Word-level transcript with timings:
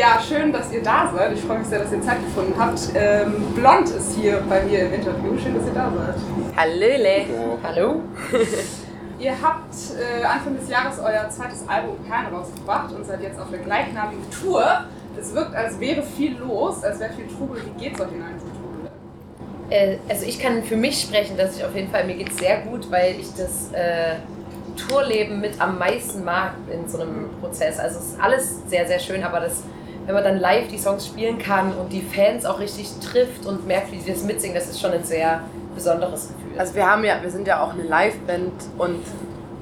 Ja, 0.00 0.18
schön, 0.18 0.50
dass 0.50 0.72
ihr 0.72 0.82
da 0.82 1.12
seid. 1.14 1.34
Ich 1.34 1.42
freue 1.42 1.58
mich 1.58 1.68
sehr, 1.68 1.80
dass 1.80 1.92
ihr 1.92 2.00
Zeit 2.00 2.24
gefunden 2.24 2.54
habt. 2.58 2.80
Ähm, 2.94 3.52
Blond 3.54 3.90
ist 3.90 4.16
hier 4.16 4.42
bei 4.48 4.62
mir 4.62 4.86
im 4.86 4.94
Interview. 4.94 5.36
Schön, 5.36 5.54
dass 5.54 5.66
ihr 5.66 5.74
da 5.74 5.92
seid. 5.94 6.56
Hallöle. 6.56 7.26
Hallo. 7.62 8.00
ihr 9.18 9.32
habt 9.42 9.74
äh, 9.98 10.24
Anfang 10.24 10.56
des 10.56 10.70
Jahres 10.70 10.98
euer 11.00 11.28
zweites 11.28 11.68
Album 11.68 11.96
Kern 12.08 12.34
rausgebracht 12.34 12.94
und 12.94 13.04
seid 13.04 13.22
jetzt 13.22 13.38
auf 13.38 13.50
der 13.50 13.58
gleichnamigen 13.58 14.24
Tour. 14.30 14.64
Es 15.20 15.34
wirkt, 15.34 15.54
als 15.54 15.78
wäre 15.78 16.02
viel 16.02 16.34
los, 16.38 16.82
als 16.82 16.98
wäre 16.98 17.12
viel 17.12 17.26
Trubel. 17.26 17.60
Wie 17.62 17.84
geht's 17.84 18.00
euch 18.00 18.08
in 18.10 18.22
einem 18.22 18.38
Trubel? 18.38 18.90
Äh, 19.68 19.98
also 20.08 20.24
ich 20.24 20.38
kann 20.38 20.62
für 20.62 20.76
mich 20.76 20.98
sprechen, 20.98 21.36
dass 21.36 21.58
ich 21.58 21.62
auf 21.62 21.76
jeden 21.76 21.90
Fall, 21.90 22.06
mir 22.06 22.14
geht 22.14 22.30
es 22.30 22.38
sehr 22.38 22.62
gut, 22.62 22.90
weil 22.90 23.16
ich 23.20 23.28
das 23.34 23.70
äh, 23.74 24.14
Tourleben 24.78 25.42
mit 25.42 25.60
am 25.60 25.78
meisten 25.78 26.24
mag 26.24 26.52
in 26.72 26.88
so 26.88 27.02
einem 27.02 27.28
Prozess. 27.38 27.78
Also 27.78 27.98
es 27.98 28.04
ist 28.12 28.18
alles 28.18 28.62
sehr, 28.66 28.86
sehr 28.86 28.98
schön, 28.98 29.22
aber 29.22 29.40
das 29.40 29.62
wenn 30.06 30.14
man 30.14 30.24
dann 30.24 30.38
live 30.38 30.68
die 30.68 30.78
Songs 30.78 31.06
spielen 31.06 31.38
kann 31.38 31.72
und 31.74 31.92
die 31.92 32.02
Fans 32.02 32.44
auch 32.44 32.58
richtig 32.58 32.90
trifft 33.00 33.46
und 33.46 33.66
merkt, 33.66 33.92
wie 33.92 34.00
sie 34.00 34.12
das 34.12 34.22
mitsingen, 34.24 34.54
das 34.54 34.68
ist 34.68 34.80
schon 34.80 34.92
ein 34.92 35.04
sehr 35.04 35.40
besonderes 35.74 36.28
Gefühl. 36.28 36.58
Also 36.58 36.74
wir 36.74 36.86
haben 36.86 37.04
ja, 37.04 37.22
wir 37.22 37.30
sind 37.30 37.46
ja 37.46 37.62
auch 37.62 37.72
eine 37.72 37.82
Liveband 37.82 38.52
und 38.78 39.02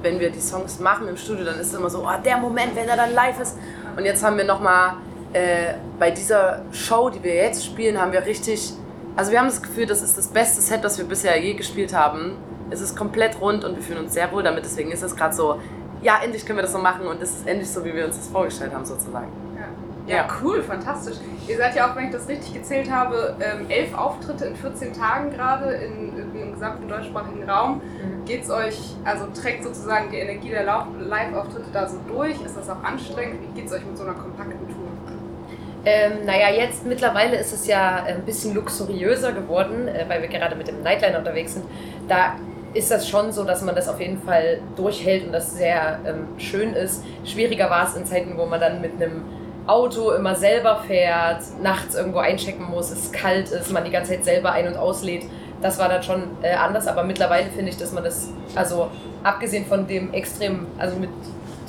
wenn 0.01 0.19
wir 0.19 0.29
die 0.29 0.39
Songs 0.39 0.79
machen 0.79 1.07
im 1.07 1.17
Studio, 1.17 1.45
dann 1.45 1.59
ist 1.59 1.67
es 1.67 1.73
immer 1.73 1.89
so, 1.89 2.05
oh, 2.05 2.21
der 2.23 2.37
Moment, 2.37 2.75
wenn 2.75 2.87
er 2.87 2.95
dann 2.95 3.13
live 3.13 3.39
ist. 3.39 3.57
Und 3.97 4.05
jetzt 4.05 4.23
haben 4.23 4.37
wir 4.37 4.45
nochmal 4.45 4.93
äh, 5.33 5.73
bei 5.99 6.11
dieser 6.11 6.61
Show, 6.71 7.09
die 7.09 7.21
wir 7.23 7.35
jetzt 7.35 7.65
spielen, 7.65 7.99
haben 7.99 8.11
wir 8.11 8.25
richtig, 8.25 8.73
also 9.15 9.31
wir 9.31 9.39
haben 9.39 9.47
das 9.47 9.61
Gefühl, 9.61 9.85
das 9.85 10.01
ist 10.01 10.17
das 10.17 10.27
beste 10.27 10.61
Set, 10.61 10.83
das 10.83 10.97
wir 10.97 11.05
bisher 11.05 11.39
je 11.39 11.53
gespielt 11.53 11.93
haben. 11.93 12.37
Es 12.69 12.81
ist 12.81 12.95
komplett 12.95 13.41
rund 13.41 13.65
und 13.65 13.75
wir 13.75 13.83
fühlen 13.83 13.99
uns 13.99 14.13
sehr 14.13 14.31
wohl 14.31 14.43
damit. 14.43 14.63
Deswegen 14.63 14.91
ist 14.91 15.03
es 15.03 15.15
gerade 15.15 15.35
so, 15.35 15.59
ja, 16.01 16.19
endlich 16.23 16.45
können 16.45 16.57
wir 16.57 16.63
das 16.63 16.71
so 16.71 16.79
machen 16.79 17.05
und 17.07 17.21
es 17.21 17.31
ist 17.31 17.47
endlich 17.47 17.69
so, 17.69 17.83
wie 17.83 17.93
wir 17.93 18.05
uns 18.05 18.15
das 18.15 18.27
vorgestellt 18.27 18.73
haben, 18.73 18.85
sozusagen. 18.85 19.27
Ja, 20.09 20.27
cool, 20.41 20.63
fantastisch. 20.63 21.17
Ihr 21.47 21.57
seid 21.57 21.75
ja 21.75 21.89
auch, 21.89 21.95
wenn 21.95 22.05
ich 22.05 22.11
das 22.11 22.27
richtig 22.27 22.53
gezählt 22.53 22.89
habe, 22.89 23.35
ähm, 23.39 23.69
elf 23.69 23.95
Auftritte 23.95 24.45
in 24.45 24.55
14 24.55 24.93
Tagen 24.93 25.29
gerade 25.31 25.71
im 25.73 26.53
gesamten 26.53 26.87
deutschsprachigen 26.87 27.49
Raum. 27.49 27.75
Mhm. 27.75 28.25
Geht 28.25 28.43
es 28.43 28.49
euch, 28.49 28.77
also 29.05 29.25
trägt 29.39 29.63
sozusagen 29.63 30.11
die 30.11 30.17
Energie 30.17 30.49
der 30.49 30.63
Live-Auftritte 30.63 31.69
da 31.71 31.87
so 31.87 31.97
durch? 32.07 32.41
Ist 32.41 32.57
das 32.57 32.69
auch 32.69 32.83
anstrengend? 32.83 33.41
Wie 33.41 33.59
geht 33.59 33.67
es 33.67 33.73
euch 33.73 33.85
mit 33.85 33.97
so 33.97 34.03
einer 34.03 34.13
kompakten 34.13 34.67
Tour? 34.67 34.87
Ähm, 35.85 36.25
naja, 36.25 36.49
jetzt 36.49 36.85
mittlerweile 36.85 37.37
ist 37.37 37.53
es 37.53 37.65
ja 37.65 38.03
ein 38.03 38.23
bisschen 38.23 38.53
luxuriöser 38.53 39.31
geworden, 39.31 39.87
äh, 39.87 40.05
weil 40.07 40.21
wir 40.21 40.27
gerade 40.27 40.55
mit 40.55 40.67
dem 40.67 40.81
Nightliner 40.81 41.19
unterwegs 41.19 41.53
sind. 41.53 41.65
Da 42.07 42.35
ist 42.73 42.91
das 42.91 43.07
schon 43.07 43.31
so, 43.31 43.43
dass 43.45 43.61
man 43.61 43.75
das 43.75 43.87
auf 43.87 43.99
jeden 43.99 44.21
Fall 44.21 44.59
durchhält 44.75 45.25
und 45.25 45.31
das 45.31 45.55
sehr 45.55 45.99
ähm, 46.05 46.27
schön 46.37 46.73
ist. 46.73 47.03
Schwieriger 47.23 47.69
war 47.69 47.87
es 47.87 47.95
in 47.95 48.05
Zeiten, 48.05 48.37
wo 48.37 48.45
man 48.45 48.59
dann 48.59 48.81
mit 48.81 49.01
einem 49.01 49.23
Auto 49.67 50.11
immer 50.11 50.35
selber 50.35 50.83
fährt, 50.87 51.43
nachts 51.61 51.95
irgendwo 51.95 52.19
einchecken 52.19 52.69
muss, 52.69 52.91
es 52.91 53.11
kalt 53.11 53.49
ist, 53.49 53.71
man 53.71 53.83
die 53.83 53.91
ganze 53.91 54.11
Zeit 54.11 54.25
selber 54.25 54.51
ein- 54.51 54.67
und 54.67 54.77
auslädt. 54.77 55.23
Das 55.61 55.77
war 55.77 55.89
dann 55.89 56.01
schon 56.03 56.23
äh, 56.41 56.53
anders, 56.53 56.87
aber 56.87 57.03
mittlerweile 57.03 57.49
finde 57.49 57.69
ich, 57.69 57.77
dass 57.77 57.91
man 57.91 58.03
das, 58.03 58.29
also 58.55 58.89
abgesehen 59.23 59.65
von 59.65 59.87
dem 59.87 60.13
extrem, 60.13 60.67
also 60.77 60.95
mit 60.97 61.09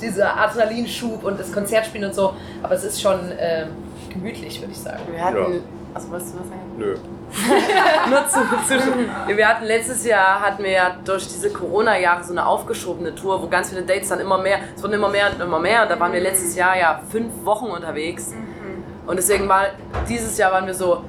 dieser 0.01 0.37
Adrenalinschub 0.37 1.23
und 1.23 1.39
das 1.39 1.51
Konzertspielen 1.51 2.07
und 2.07 2.15
so, 2.15 2.33
aber 2.63 2.73
es 2.75 2.83
ist 2.83 3.01
schon 3.01 3.31
äh, 3.31 3.65
gemütlich, 4.09 4.61
würde 4.61 4.71
ich 4.71 4.79
sagen. 4.79 5.01
Wir 5.11 5.23
hatten, 5.23 5.53
ja. 5.53 5.59
Also 5.93 6.11
wolltest 6.11 6.33
du 6.33 6.39
was 6.39 6.47
sagen? 6.47 6.61
Nö. 6.77 6.97
Nur 8.09 8.27
zu, 8.27 8.39
zu, 8.67 8.93
Wir 9.37 9.47
hatten 9.47 9.65
letztes 9.65 10.05
Jahr 10.05 10.41
hatten 10.41 10.63
wir 10.63 10.71
ja 10.71 10.95
durch 11.03 11.27
diese 11.27 11.51
Corona-Jahre 11.51 12.23
so 12.23 12.31
eine 12.31 12.45
aufgeschobene 12.45 13.15
Tour, 13.15 13.41
wo 13.41 13.47
ganz 13.47 13.69
viele 13.69 13.83
Dates 13.83 14.09
dann 14.09 14.19
immer 14.19 14.37
mehr, 14.37 14.59
es 14.75 14.83
wurden 14.83 14.93
immer 14.93 15.09
mehr 15.09 15.31
und 15.33 15.41
immer 15.41 15.59
mehr. 15.59 15.83
Und 15.83 15.91
da 15.91 15.99
waren 15.99 16.13
wir 16.13 16.19
letztes 16.19 16.55
Jahr 16.55 16.77
ja 16.77 17.01
fünf 17.09 17.31
Wochen 17.45 17.65
unterwegs. 17.67 18.31
Mhm. 18.31 19.07
Und 19.07 19.15
deswegen 19.17 19.47
war 19.47 19.67
dieses 20.07 20.37
Jahr 20.37 20.51
waren 20.51 20.67
wir 20.67 20.73
so 20.73 21.03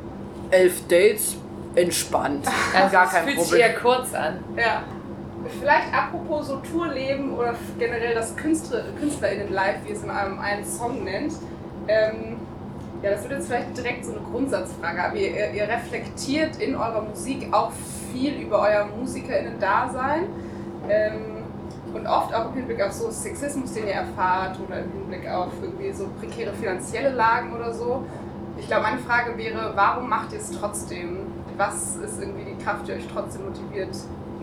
elf 0.51 0.87
Dates 0.89 1.37
entspannt. 1.75 2.47
Also 2.75 2.93
Gar 2.93 3.09
kein 3.09 3.25
fühlt 3.25 3.37
Problem. 3.37 3.53
sich 3.53 3.61
eher 3.61 3.75
kurz 3.75 4.15
an. 4.15 4.39
Ja. 4.57 4.83
Vielleicht 5.59 5.93
apropos 5.93 6.47
so 6.47 6.57
Tourleben 6.59 7.37
oder 7.37 7.55
generell 7.79 8.15
das 8.15 8.37
Künstler, 8.37 8.85
KünstlerInnen-Live, 9.01 9.77
wie 9.85 9.93
es 9.93 10.03
in 10.05 10.11
einem 10.11 10.39
einen 10.39 10.65
Song 10.65 11.03
nennt. 11.03 11.33
Ähm, 11.89 12.39
ja, 13.03 13.11
das 13.11 13.23
wird 13.23 13.33
jetzt 13.33 13.47
vielleicht 13.49 13.77
direkt 13.77 14.05
so 14.05 14.13
eine 14.13 14.21
Grundsatzfrage, 14.21 15.03
aber 15.03 15.17
ihr, 15.17 15.51
ihr 15.51 15.69
reflektiert 15.69 16.57
in 16.61 16.77
eurer 16.77 17.03
Musik 17.03 17.49
auch 17.53 17.73
viel 18.13 18.35
über 18.41 18.61
euer 18.61 18.87
MusikerInnen-Dasein. 18.97 20.27
Ähm, 20.89 21.43
und 21.95 22.07
oft 22.07 22.35
auch 22.35 22.47
im 22.47 22.55
Hinblick 22.55 22.81
auf 22.83 22.93
so 22.93 23.11
Sexismus, 23.11 23.75
den 23.75 23.87
ihr 23.87 23.95
erfahrt, 23.95 24.59
oder 24.67 24.79
im 24.79 24.93
Hinblick 24.93 25.29
auf 25.29 25.53
irgendwie 25.61 25.93
so 25.93 26.09
prekäre 26.21 26.53
finanzielle 26.55 27.11
Lagen 27.11 27.53
oder 27.53 27.73
so. 27.73 28.05
Ich 28.57 28.67
glaube, 28.67 28.85
meine 28.85 28.99
Frage 28.99 29.37
wäre, 29.37 29.73
warum 29.75 30.09
macht 30.09 30.33
ihr 30.33 30.39
es 30.39 30.51
trotzdem? 30.51 31.19
Was 31.57 31.97
ist 31.97 32.21
irgendwie 32.21 32.45
die 32.45 32.65
Kraft, 32.65 32.89
die 32.89 32.93
euch 32.93 33.07
trotzdem 33.13 33.45
motiviert, 33.45 33.91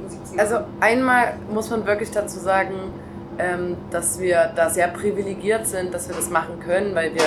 Musik 0.02 0.26
zu 0.26 0.36
machen? 0.36 0.40
Also 0.40 0.58
einmal 0.80 1.34
muss 1.52 1.70
man 1.70 1.86
wirklich 1.88 2.12
dazu 2.12 2.40
sagen, 2.40 2.76
ähm, 3.40 3.78
dass 3.90 4.20
wir 4.20 4.52
da 4.56 4.70
sehr 4.70 4.90
privilegiert 4.90 5.66
sind, 5.66 5.94
dass 5.94 6.08
wir 6.08 6.16
das 6.16 6.30
machen 6.30 6.59
können, 6.59 6.94
weil 6.94 7.16
wir 7.16 7.24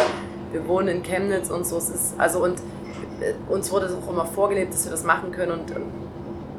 wir 0.52 0.66
wohnen 0.68 0.88
in 0.88 1.02
Chemnitz 1.02 1.50
und 1.50 1.66
so. 1.66 1.78
Es 1.78 1.88
ist, 1.88 2.14
also 2.18 2.44
und 2.44 2.58
äh, 3.20 3.34
uns 3.52 3.70
wurde 3.72 3.86
es 3.86 3.94
auch 3.94 4.10
immer 4.10 4.26
vorgelebt, 4.26 4.72
dass 4.72 4.84
wir 4.84 4.92
das 4.92 5.04
machen 5.04 5.32
können 5.32 5.52
und 5.52 5.72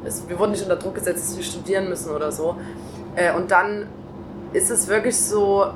es, 0.04 0.28
wir 0.28 0.38
wurden 0.38 0.52
nicht 0.52 0.62
unter 0.62 0.76
Druck 0.76 0.96
gesetzt, 0.96 1.28
dass 1.28 1.36
wir 1.36 1.44
studieren 1.44 1.88
müssen 1.88 2.10
oder 2.10 2.30
so. 2.30 2.56
Äh, 3.16 3.34
und 3.34 3.50
dann 3.50 3.86
ist 4.52 4.70
es 4.70 4.88
wirklich 4.88 5.18
so, 5.18 5.66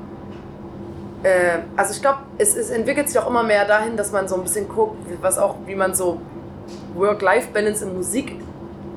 äh, 1.23 1.59
also 1.77 1.93
ich 1.95 2.01
glaube, 2.01 2.19
es, 2.39 2.57
es, 2.57 2.71
entwickelt 2.71 3.09
sich 3.09 3.19
auch 3.19 3.29
immer 3.29 3.43
mehr 3.43 3.65
dahin, 3.65 3.97
dass 3.97 4.13
man 4.13 4.29
so 4.29 4.37
ein 4.37 4.43
bisschen 4.43 4.69
guckt, 4.69 4.97
was 5.21 5.39
auch, 5.39 5.57
wie 5.67 5.75
man 5.75 5.95
so 5.95 6.21
Work-Life-Balance 6.95 7.85
in 7.85 7.97
Musik 7.97 8.37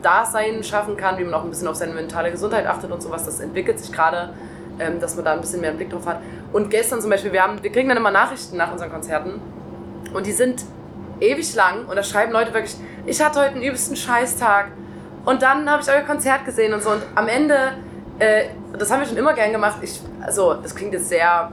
Dasein 0.02 0.64
schaffen 0.64 0.98
kann, 0.98 1.18
wie 1.18 1.24
man 1.24 1.34
auch 1.34 1.44
ein 1.44 1.50
bisschen 1.50 1.68
auf 1.68 1.76
seine 1.76 1.94
mentale 1.94 2.32
Gesundheit 2.32 2.66
achtet 2.66 2.92
und 2.92 3.02
sowas. 3.02 3.26
Das 3.26 3.40
entwickelt 3.40 3.80
sich 3.80 3.92
gerade, 3.92 4.34
ähm, 4.82 5.00
dass 5.00 5.16
man 5.16 5.24
da 5.24 5.34
ein 5.34 5.42
bisschen 5.42 5.62
mehr 5.62 5.70
einen 5.70 5.78
Blick 5.78 5.92
drauf 5.92 6.06
hat. 6.08 6.20
Und 6.52 6.70
gestern 6.70 7.00
zum 7.02 7.10
Beispiel, 7.10 7.32
wir, 7.32 7.44
haben, 7.44 7.62
wir 7.62 7.72
kriegen 7.72 7.88
dann 7.88 7.98
immer 7.98 8.12
Nachrichten 8.12 8.58
nach 8.58 8.72
unseren 8.72 8.92
Konzerten. 8.92 9.40
Und 10.14 10.26
die 10.26 10.32
sind 10.32 10.64
ewig 11.20 11.54
lang 11.54 11.86
und 11.86 11.96
da 11.96 12.04
schreiben 12.04 12.32
Leute 12.32 12.54
wirklich, 12.54 12.76
ich 13.06 13.24
hatte 13.24 13.40
heute 13.40 13.52
einen 13.52 13.64
übelsten 13.64 13.96
Scheißtag. 13.96 14.72
Und 15.24 15.44
dann 15.44 15.70
habe 15.70 15.84
ich 15.84 15.90
euer 15.90 16.02
Konzert 16.02 16.46
gesehen 16.46 16.74
und 16.74 16.82
so. 16.82 16.90
Und 16.90 17.04
am 17.14 17.28
Ende, 17.28 17.74
äh, 18.18 18.46
das 18.78 18.92
haben 18.92 19.02
wir 19.02 19.08
schon 19.08 19.18
immer 19.18 19.34
gern 19.34 19.52
gemacht, 19.52 19.78
ich, 19.82 20.02
also 20.20 20.56
das 20.56 20.76
klingt 20.76 20.94
jetzt 20.94 21.10
sehr, 21.10 21.52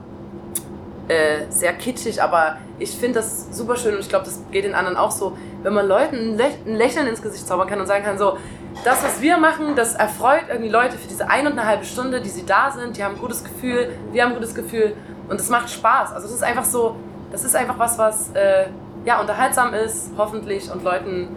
äh, 1.09 1.41
sehr 1.50 1.75
kitschig, 1.75 2.22
aber 2.22 2.56
ich 2.78 2.97
finde 2.97 3.21
das 3.21 3.49
super 3.55 3.77
schön 3.77 3.95
und 3.95 4.00
ich 4.00 4.09
glaube, 4.09 4.25
das 4.25 4.41
geht 4.50 4.65
den 4.65 4.75
anderen 4.75 4.97
auch 4.97 5.10
so, 5.10 5.37
wenn 5.62 5.75
man 5.75 5.87
Leuten 5.87 6.41
ein 6.41 6.77
Lächeln 6.77 7.06
ins 7.06 7.21
Gesicht 7.21 7.47
zaubern 7.47 7.69
kann 7.69 7.81
und 7.81 7.87
sagen 7.87 8.05
kann 8.05 8.16
so, 8.16 8.39
das, 8.84 9.03
was 9.03 9.21
wir 9.21 9.39
machen, 9.39 9.75
das 9.75 9.94
erfreut 9.94 10.44
irgendwie 10.49 10.71
Leute 10.71 10.97
für 10.97 11.09
diese 11.09 11.28
eine 11.28 11.50
und 11.50 11.59
eine 11.59 11.69
halbe 11.69 11.84
Stunde, 11.84 12.21
die 12.21 12.28
sie 12.28 12.47
da 12.47 12.71
sind. 12.71 12.97
Die 12.97 13.05
haben 13.05 13.16
ein 13.16 13.21
gutes 13.21 13.44
Gefühl, 13.44 13.91
wir 14.12 14.22
haben 14.22 14.31
ein 14.31 14.37
gutes 14.37 14.55
Gefühl 14.55 14.94
und 15.28 15.41
es 15.41 15.49
macht 15.49 15.71
Spaß. 15.71 16.12
Also 16.12 16.27
das 16.27 16.37
ist 16.37 16.43
einfach 16.43 16.65
so, 16.65 16.97
das 17.33 17.44
ist 17.44 17.56
einfach 17.56 17.78
was, 17.78 17.99
was 17.99 18.31
äh, 18.34 18.66
ja, 19.05 19.21
unterhaltsam 19.21 19.75
ist, 19.75 20.11
hoffentlich 20.16 20.71
und 20.71 20.84
Leuten 20.84 21.28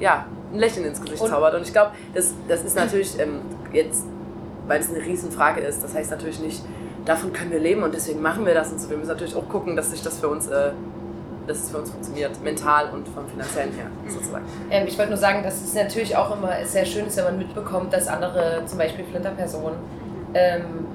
ja, 0.00 0.26
ein 0.52 0.58
Lächeln 0.58 0.86
ins 0.86 1.00
Gesicht 1.00 1.22
und 1.22 1.28
zaubert. 1.28 1.54
Und 1.54 1.62
ich 1.62 1.72
glaube, 1.72 1.92
das, 2.14 2.32
das 2.48 2.62
ist 2.62 2.76
natürlich 2.76 3.18
ähm, 3.18 3.40
jetzt, 3.72 4.04
weil 4.66 4.80
es 4.80 4.88
eine 4.88 5.04
Riesenfrage 5.04 5.60
ist, 5.60 5.82
das 5.82 5.94
heißt 5.94 6.10
natürlich 6.10 6.40
nicht, 6.40 6.62
davon 7.04 7.32
können 7.32 7.50
wir 7.50 7.60
leben 7.60 7.82
und 7.82 7.94
deswegen 7.94 8.20
machen 8.20 8.44
wir 8.46 8.54
das 8.54 8.70
und 8.72 8.80
so. 8.80 8.90
Wir 8.90 8.96
müssen 8.96 9.08
natürlich 9.08 9.36
auch 9.36 9.48
gucken, 9.48 9.76
dass 9.76 9.90
sich 9.90 10.02
das 10.02 10.18
für 10.18 10.28
uns 10.28 10.48
äh, 10.48 10.72
dass 11.48 11.64
es 11.64 11.70
für 11.70 11.78
uns 11.78 11.90
funktioniert, 11.90 12.42
mental 12.42 12.90
und 12.90 13.08
vom 13.08 13.26
finanziellen 13.28 13.72
her 13.72 13.86
sozusagen. 14.06 14.44
Ähm, 14.70 14.86
ich 14.86 14.96
wollte 14.98 15.10
nur 15.10 15.18
sagen, 15.18 15.42
dass 15.42 15.62
es 15.62 15.74
natürlich 15.74 16.16
auch 16.16 16.36
immer 16.36 16.52
sehr 16.64 16.84
schön 16.84 17.06
ist, 17.06 17.16
wenn 17.16 17.24
man 17.24 17.38
mitbekommt, 17.38 17.92
dass 17.92 18.08
andere, 18.08 18.62
zum 18.66 18.78
Beispiel 18.78 19.04
Flinterpersonen, 19.04 19.78
ähm, 20.34 20.86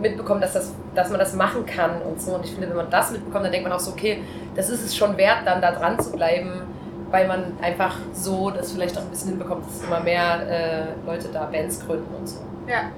mitbekommen, 0.00 0.40
dass, 0.40 0.52
das, 0.52 0.72
dass 0.94 1.10
man 1.10 1.18
das 1.18 1.34
machen 1.34 1.64
kann 1.64 2.02
und 2.02 2.20
so. 2.20 2.34
Und 2.34 2.44
ich 2.44 2.52
finde, 2.52 2.68
wenn 2.68 2.76
man 2.76 2.90
das 2.90 3.10
mitbekommt, 3.10 3.44
dann 3.44 3.52
denkt 3.52 3.68
man 3.68 3.76
auch 3.76 3.80
so, 3.80 3.92
okay, 3.92 4.22
das 4.54 4.68
ist 4.68 4.84
es 4.84 4.96
schon 4.96 5.16
wert, 5.16 5.38
dann 5.44 5.60
da 5.60 5.72
dran 5.72 5.98
zu 5.98 6.12
bleiben, 6.12 6.62
weil 7.10 7.26
man 7.26 7.52
einfach 7.62 7.96
so 8.12 8.50
das 8.50 8.72
vielleicht 8.72 8.96
auch 8.98 9.02
ein 9.02 9.10
bisschen 9.10 9.30
hinbekommt, 9.30 9.64
dass 9.66 9.82
immer 9.84 10.00
mehr 10.00 10.48
äh, 10.48 11.06
Leute 11.06 11.28
da 11.32 11.44
Bands 11.44 11.84
gründen 11.86 12.14
und 12.14 12.28
so. 12.28 12.40
Ja. 12.68 12.90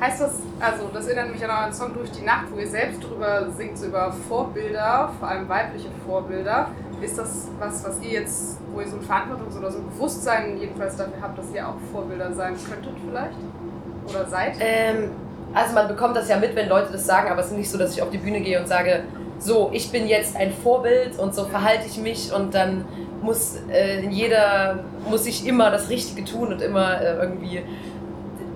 Heißt 0.00 0.20
das, 0.22 0.32
also 0.58 0.88
das 0.94 1.06
erinnert 1.08 1.30
mich 1.30 1.44
an 1.44 1.50
euren 1.50 1.72
Song 1.72 1.92
Durch 1.92 2.10
die 2.10 2.24
Nacht, 2.24 2.46
wo 2.50 2.58
ihr 2.58 2.66
selbst 2.66 3.02
drüber 3.04 3.48
singt, 3.54 3.76
so 3.76 3.86
über 3.86 4.10
Vorbilder, 4.28 5.12
vor 5.18 5.28
allem 5.28 5.46
weibliche 5.46 5.88
Vorbilder. 6.06 6.68
Ist 7.02 7.18
das 7.18 7.48
was, 7.58 7.84
was 7.84 8.00
ihr 8.00 8.20
jetzt, 8.20 8.58
wo 8.72 8.80
ihr 8.80 8.88
so 8.88 8.96
ein 8.96 9.02
Verantwortungs- 9.02 9.58
oder 9.58 9.70
so 9.70 9.78
ein 9.78 9.90
Bewusstsein 9.90 10.58
jedenfalls 10.58 10.96
dafür 10.96 11.20
habt, 11.20 11.38
dass 11.38 11.46
ihr 11.54 11.68
auch 11.68 11.74
Vorbilder 11.92 12.32
sein 12.32 12.54
könntet 12.68 12.94
vielleicht? 13.06 13.36
Oder 14.08 14.26
seid? 14.26 14.54
Ähm, 14.60 15.10
also 15.52 15.74
man 15.74 15.88
bekommt 15.88 16.16
das 16.16 16.28
ja 16.28 16.38
mit, 16.38 16.56
wenn 16.56 16.68
Leute 16.68 16.92
das 16.92 17.04
sagen, 17.04 17.30
aber 17.30 17.40
es 17.40 17.48
ist 17.48 17.58
nicht 17.58 17.70
so, 17.70 17.76
dass 17.76 17.92
ich 17.92 18.00
auf 18.00 18.10
die 18.10 18.18
Bühne 18.18 18.40
gehe 18.40 18.58
und 18.58 18.68
sage, 18.68 19.04
so, 19.38 19.70
ich 19.72 19.90
bin 19.90 20.06
jetzt 20.06 20.36
ein 20.36 20.52
Vorbild 20.52 21.18
und 21.18 21.34
so 21.34 21.44
verhalte 21.44 21.86
ich 21.86 21.98
mich 21.98 22.32
und 22.32 22.54
dann 22.54 22.84
muss 23.22 23.56
äh, 23.70 24.06
jeder, 24.08 24.84
muss 25.08 25.26
ich 25.26 25.46
immer 25.46 25.70
das 25.70 25.90
Richtige 25.90 26.24
tun 26.24 26.52
und 26.52 26.62
immer 26.62 27.00
äh, 27.00 27.16
irgendwie 27.16 27.62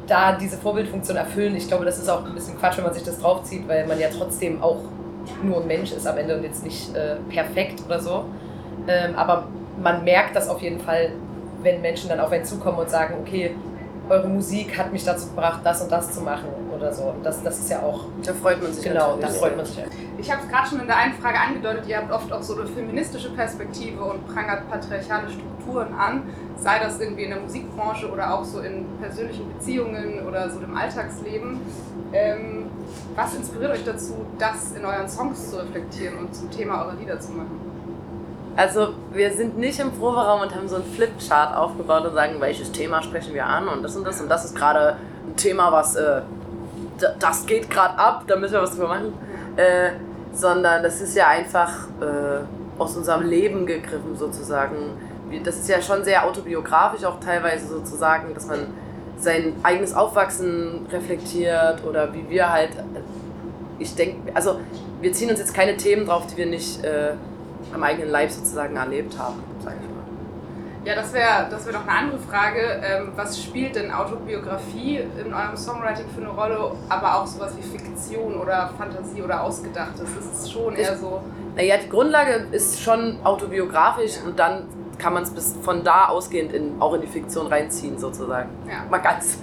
da 0.06 0.32
diese 0.32 0.56
Vorbildfunktion 0.56 1.16
erfüllen. 1.16 1.56
Ich 1.56 1.68
glaube, 1.68 1.84
das 1.84 1.98
ist 1.98 2.08
auch 2.08 2.24
ein 2.24 2.34
bisschen 2.34 2.58
Quatsch, 2.58 2.76
wenn 2.76 2.84
man 2.84 2.94
sich 2.94 3.04
das 3.04 3.18
draufzieht, 3.18 3.66
weil 3.68 3.86
man 3.86 3.98
ja 3.98 4.08
trotzdem 4.16 4.62
auch 4.62 4.78
nur 5.42 5.62
ein 5.62 5.66
Mensch 5.66 5.92
ist 5.92 6.06
am 6.06 6.18
Ende 6.18 6.36
und 6.36 6.42
jetzt 6.42 6.62
nicht 6.64 6.94
äh, 6.94 7.16
perfekt 7.30 7.82
oder 7.86 8.00
so. 8.00 8.24
Ähm, 8.86 9.14
aber 9.16 9.46
man 9.82 10.04
merkt 10.04 10.36
das 10.36 10.48
auf 10.48 10.60
jeden 10.60 10.80
Fall, 10.80 11.12
wenn 11.62 11.80
Menschen 11.80 12.08
dann 12.08 12.20
auf 12.20 12.30
einen 12.30 12.44
zukommen 12.44 12.78
und 12.78 12.90
sagen, 12.90 13.14
okay, 13.20 13.54
eure 14.08 14.28
Musik 14.28 14.76
hat 14.76 14.92
mich 14.92 15.04
dazu 15.04 15.28
gebracht, 15.28 15.60
das 15.64 15.82
und 15.82 15.90
das 15.90 16.12
zu 16.12 16.20
machen 16.20 16.48
oder 16.74 16.92
so. 16.92 17.04
Und 17.04 17.24
das, 17.24 17.42
das 17.42 17.58
ist 17.58 17.70
ja 17.70 17.80
auch. 17.80 18.06
Da 18.22 18.34
freut 18.34 18.62
man 18.62 18.72
sich 18.72 18.84
Genau, 18.84 19.16
da 19.16 19.28
freut 19.28 19.56
man 19.56 19.64
sich. 19.64 19.78
Ich 20.18 20.30
habe 20.30 20.42
es 20.42 20.48
gerade 20.48 20.68
schon 20.68 20.80
in 20.80 20.86
der 20.86 20.96
einen 20.96 21.14
Frage 21.14 21.38
angedeutet, 21.38 21.86
ihr 21.86 21.98
habt 21.98 22.12
oft 22.12 22.32
auch 22.32 22.42
so 22.42 22.56
eine 22.56 22.66
feministische 22.66 23.30
Perspektive 23.30 24.02
und 24.02 24.26
prangert 24.32 24.68
patriarchale 24.70 25.28
Strukturen 25.30 25.94
an, 25.94 26.22
sei 26.58 26.78
das 26.78 27.00
irgendwie 27.00 27.24
in 27.24 27.30
der 27.30 27.40
Musikbranche 27.40 28.10
oder 28.10 28.32
auch 28.34 28.44
so 28.44 28.60
in 28.60 28.86
persönlichen 29.00 29.52
Beziehungen 29.52 30.26
oder 30.26 30.48
so 30.50 30.60
dem 30.60 30.76
Alltagsleben. 30.76 31.60
Ähm, 32.12 32.70
was 33.16 33.34
inspiriert 33.34 33.72
euch 33.72 33.84
dazu, 33.84 34.24
das 34.38 34.72
in 34.72 34.84
euren 34.84 35.08
Songs 35.08 35.50
zu 35.50 35.58
reflektieren 35.58 36.18
und 36.18 36.34
zum 36.34 36.50
Thema 36.50 36.84
eurer 36.84 36.94
Lieder 36.94 37.18
zu 37.20 37.32
machen? 37.32 37.73
Also 38.56 38.94
wir 39.12 39.32
sind 39.32 39.58
nicht 39.58 39.80
im 39.80 39.90
Proberaum 39.90 40.42
und 40.42 40.54
haben 40.54 40.68
so 40.68 40.76
einen 40.76 40.84
Flipchart 40.84 41.56
aufgebaut 41.56 42.04
und 42.06 42.14
sagen, 42.14 42.36
welches 42.38 42.70
Thema 42.70 43.02
sprechen 43.02 43.34
wir 43.34 43.46
an 43.46 43.68
und 43.68 43.82
das 43.82 43.96
und 43.96 44.04
das 44.06 44.20
und 44.20 44.28
das 44.28 44.44
ist 44.44 44.54
gerade 44.54 44.96
ein 45.26 45.36
Thema, 45.36 45.72
was 45.72 45.96
äh, 45.96 46.22
das 47.18 47.46
geht 47.46 47.68
gerade 47.68 47.98
ab, 47.98 48.24
da 48.28 48.36
müssen 48.36 48.54
wir 48.54 48.62
was 48.62 48.72
drüber 48.72 48.88
machen. 48.88 49.12
Äh, 49.56 49.90
sondern 50.32 50.82
das 50.82 51.00
ist 51.00 51.16
ja 51.16 51.28
einfach 51.28 51.88
äh, 52.00 52.44
aus 52.78 52.96
unserem 52.96 53.28
Leben 53.28 53.66
gegriffen 53.66 54.16
sozusagen. 54.16 54.76
Das 55.44 55.56
ist 55.56 55.68
ja 55.68 55.80
schon 55.80 56.04
sehr 56.04 56.24
autobiografisch 56.26 57.04
auch 57.04 57.20
teilweise 57.20 57.66
sozusagen, 57.66 58.34
dass 58.34 58.46
man 58.46 58.66
sein 59.18 59.54
eigenes 59.62 59.94
Aufwachsen 59.94 60.86
reflektiert 60.90 61.84
oder 61.88 62.12
wie 62.12 62.28
wir 62.28 62.52
halt, 62.52 62.70
ich 63.78 63.94
denke, 63.94 64.32
also 64.34 64.60
wir 65.00 65.12
ziehen 65.12 65.30
uns 65.30 65.38
jetzt 65.38 65.54
keine 65.54 65.76
Themen 65.76 66.06
drauf, 66.06 66.26
die 66.26 66.36
wir 66.36 66.46
nicht 66.46 66.84
äh, 66.84 67.12
am 67.72 67.82
eigenen 67.82 68.10
Leib 68.10 68.30
sozusagen 68.30 68.76
erlebt 68.76 69.18
haben, 69.18 69.42
sage 69.62 69.76
ich 69.82 69.88
mal. 69.88 69.94
Ja, 70.84 70.94
das 70.94 71.14
wäre 71.14 71.46
das 71.50 71.64
wär 71.64 71.72
noch 71.72 71.86
eine 71.86 71.98
andere 71.98 72.18
Frage. 72.18 72.60
Ähm, 72.84 73.12
was 73.16 73.42
spielt 73.42 73.74
denn 73.74 73.90
Autobiografie 73.90 75.00
in 75.18 75.32
eurem 75.32 75.56
Songwriting 75.56 76.06
für 76.14 76.20
eine 76.20 76.30
Rolle, 76.30 76.72
aber 76.90 77.16
auch 77.16 77.26
sowas 77.26 77.54
wie 77.56 77.62
Fiktion 77.62 78.34
oder 78.34 78.70
Fantasie 78.76 79.22
oder 79.22 79.42
Ausgedachtes? 79.42 80.02
Ist 80.02 80.42
es 80.42 80.50
schon 80.50 80.76
eher 80.76 80.96
so. 80.96 81.22
Naja, 81.56 81.76
die 81.78 81.88
Grundlage 81.88 82.48
ist 82.52 82.82
schon 82.82 83.18
autobiografisch 83.24 84.16
ja. 84.16 84.28
und 84.28 84.38
dann 84.38 84.64
kann 84.98 85.14
man 85.14 85.22
es 85.22 85.30
bis 85.30 85.56
von 85.62 85.82
da 85.84 86.06
ausgehend 86.06 86.52
in, 86.52 86.80
auch 86.80 86.92
in 86.94 87.00
die 87.00 87.06
Fiktion 87.06 87.46
reinziehen, 87.46 87.98
sozusagen. 87.98 88.50
Ja. 88.68 88.84
Mal 88.90 88.98
ganz 88.98 89.38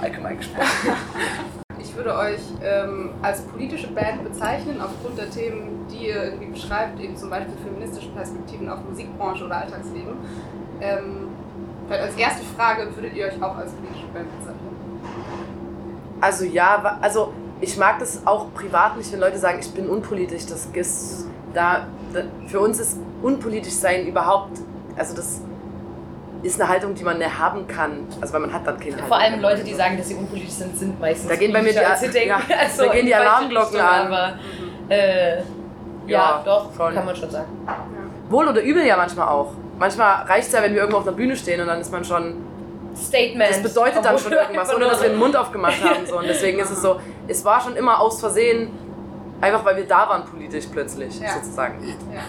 allgemein 0.00 0.36
gesprochen. 0.36 0.66
Würde 2.02 2.18
euch 2.18 2.40
ähm, 2.64 3.10
als 3.22 3.42
politische 3.42 3.86
Band 3.86 4.24
bezeichnen, 4.24 4.80
aufgrund 4.80 5.16
der 5.16 5.30
Themen, 5.30 5.86
die 5.88 6.08
ihr 6.08 6.24
irgendwie 6.24 6.46
beschreibt, 6.46 6.98
eben 6.98 7.16
zum 7.16 7.30
Beispiel 7.30 7.54
feministische 7.62 8.08
Perspektiven 8.08 8.68
auf 8.68 8.80
Musikbranche 8.88 9.44
oder 9.44 9.58
Alltagsleben. 9.58 10.14
Ähm, 10.80 11.28
vielleicht 11.86 12.02
als 12.02 12.16
erste 12.16 12.44
Frage, 12.56 12.88
würdet 12.96 13.14
ihr 13.14 13.26
euch 13.26 13.40
auch 13.40 13.56
als 13.56 13.70
politische 13.74 14.06
Band 14.12 14.26
bezeichnen? 14.36 14.76
Also 16.20 16.44
ja, 16.44 16.98
also 17.00 17.32
ich 17.60 17.76
mag 17.76 18.00
das 18.00 18.26
auch 18.26 18.52
privat 18.52 18.96
nicht, 18.96 19.12
wenn 19.12 19.20
Leute 19.20 19.38
sagen, 19.38 19.58
ich 19.60 19.72
bin 19.72 19.88
unpolitisch. 19.88 20.46
Das 20.46 20.66
ist 20.72 21.28
da, 21.54 21.86
da 22.12 22.22
für 22.48 22.58
uns 22.58 22.80
ist 22.80 22.98
unpolitisch 23.22 23.74
sein 23.74 24.08
überhaupt, 24.08 24.58
also 24.96 25.14
das 25.14 25.40
ist 26.42 26.60
eine 26.60 26.68
Haltung, 26.68 26.94
die 26.94 27.04
man 27.04 27.18
nicht 27.18 27.38
haben 27.38 27.66
kann. 27.66 28.06
Also 28.20 28.34
weil 28.34 28.40
man 28.40 28.52
hat 28.52 28.66
dann 28.66 28.78
keine 28.78 28.92
Haltung. 28.94 29.08
Vor 29.08 29.18
allem 29.18 29.40
Leute, 29.40 29.62
die 29.62 29.74
sagen, 29.74 29.96
dass 29.96 30.08
sie 30.08 30.14
unpolitisch 30.14 30.50
sind, 30.50 30.76
sind 30.76 31.00
meistens. 31.00 31.28
Da 31.28 31.36
gehen 31.36 31.52
bei 31.52 31.62
mir 31.62 31.72
die, 31.72 32.08
denken, 32.08 32.28
ja, 32.28 32.40
also 32.60 32.84
da 32.84 32.92
gehen 32.92 33.06
die 33.06 33.14
Alarmglocken 33.14 33.80
an. 33.80 34.06
Aber, 34.06 34.34
äh, 34.88 35.36
ja, 35.38 35.44
ja, 36.06 36.42
doch, 36.44 36.72
voll. 36.72 36.92
kann 36.92 37.06
man 37.06 37.14
schon 37.14 37.30
sagen. 37.30 37.46
Ja. 37.66 37.76
Wohl 38.28 38.48
oder 38.48 38.60
übel 38.62 38.84
ja 38.84 38.96
manchmal 38.96 39.28
auch. 39.28 39.52
Manchmal 39.78 40.24
reicht 40.24 40.48
es 40.48 40.52
ja, 40.52 40.62
wenn 40.62 40.72
wir 40.72 40.80
irgendwo 40.80 40.98
auf 40.98 41.06
einer 41.06 41.16
Bühne 41.16 41.36
stehen 41.36 41.60
und 41.60 41.68
dann 41.68 41.80
ist 41.80 41.92
man 41.92 42.04
schon. 42.04 42.34
Statement. 42.94 43.50
Das 43.50 43.62
bedeutet 43.62 44.04
dann 44.04 44.18
schon 44.18 44.32
irgendwas, 44.32 44.74
ohne 44.74 44.84
dass 44.84 45.00
wir 45.00 45.08
den 45.08 45.18
Mund 45.18 45.34
aufgemacht 45.34 45.82
haben. 45.82 46.06
So. 46.06 46.18
Und 46.18 46.26
deswegen 46.28 46.58
ist 46.58 46.70
es 46.70 46.82
so, 46.82 47.00
es 47.26 47.42
war 47.42 47.58
schon 47.58 47.74
immer 47.74 47.98
aus 47.98 48.20
Versehen, 48.20 48.70
einfach 49.40 49.64
weil 49.64 49.76
wir 49.76 49.86
da 49.86 50.08
waren 50.10 50.24
politisch 50.26 50.66
plötzlich, 50.70 51.14
sozusagen. 51.14 51.82
Ja. 52.12 52.20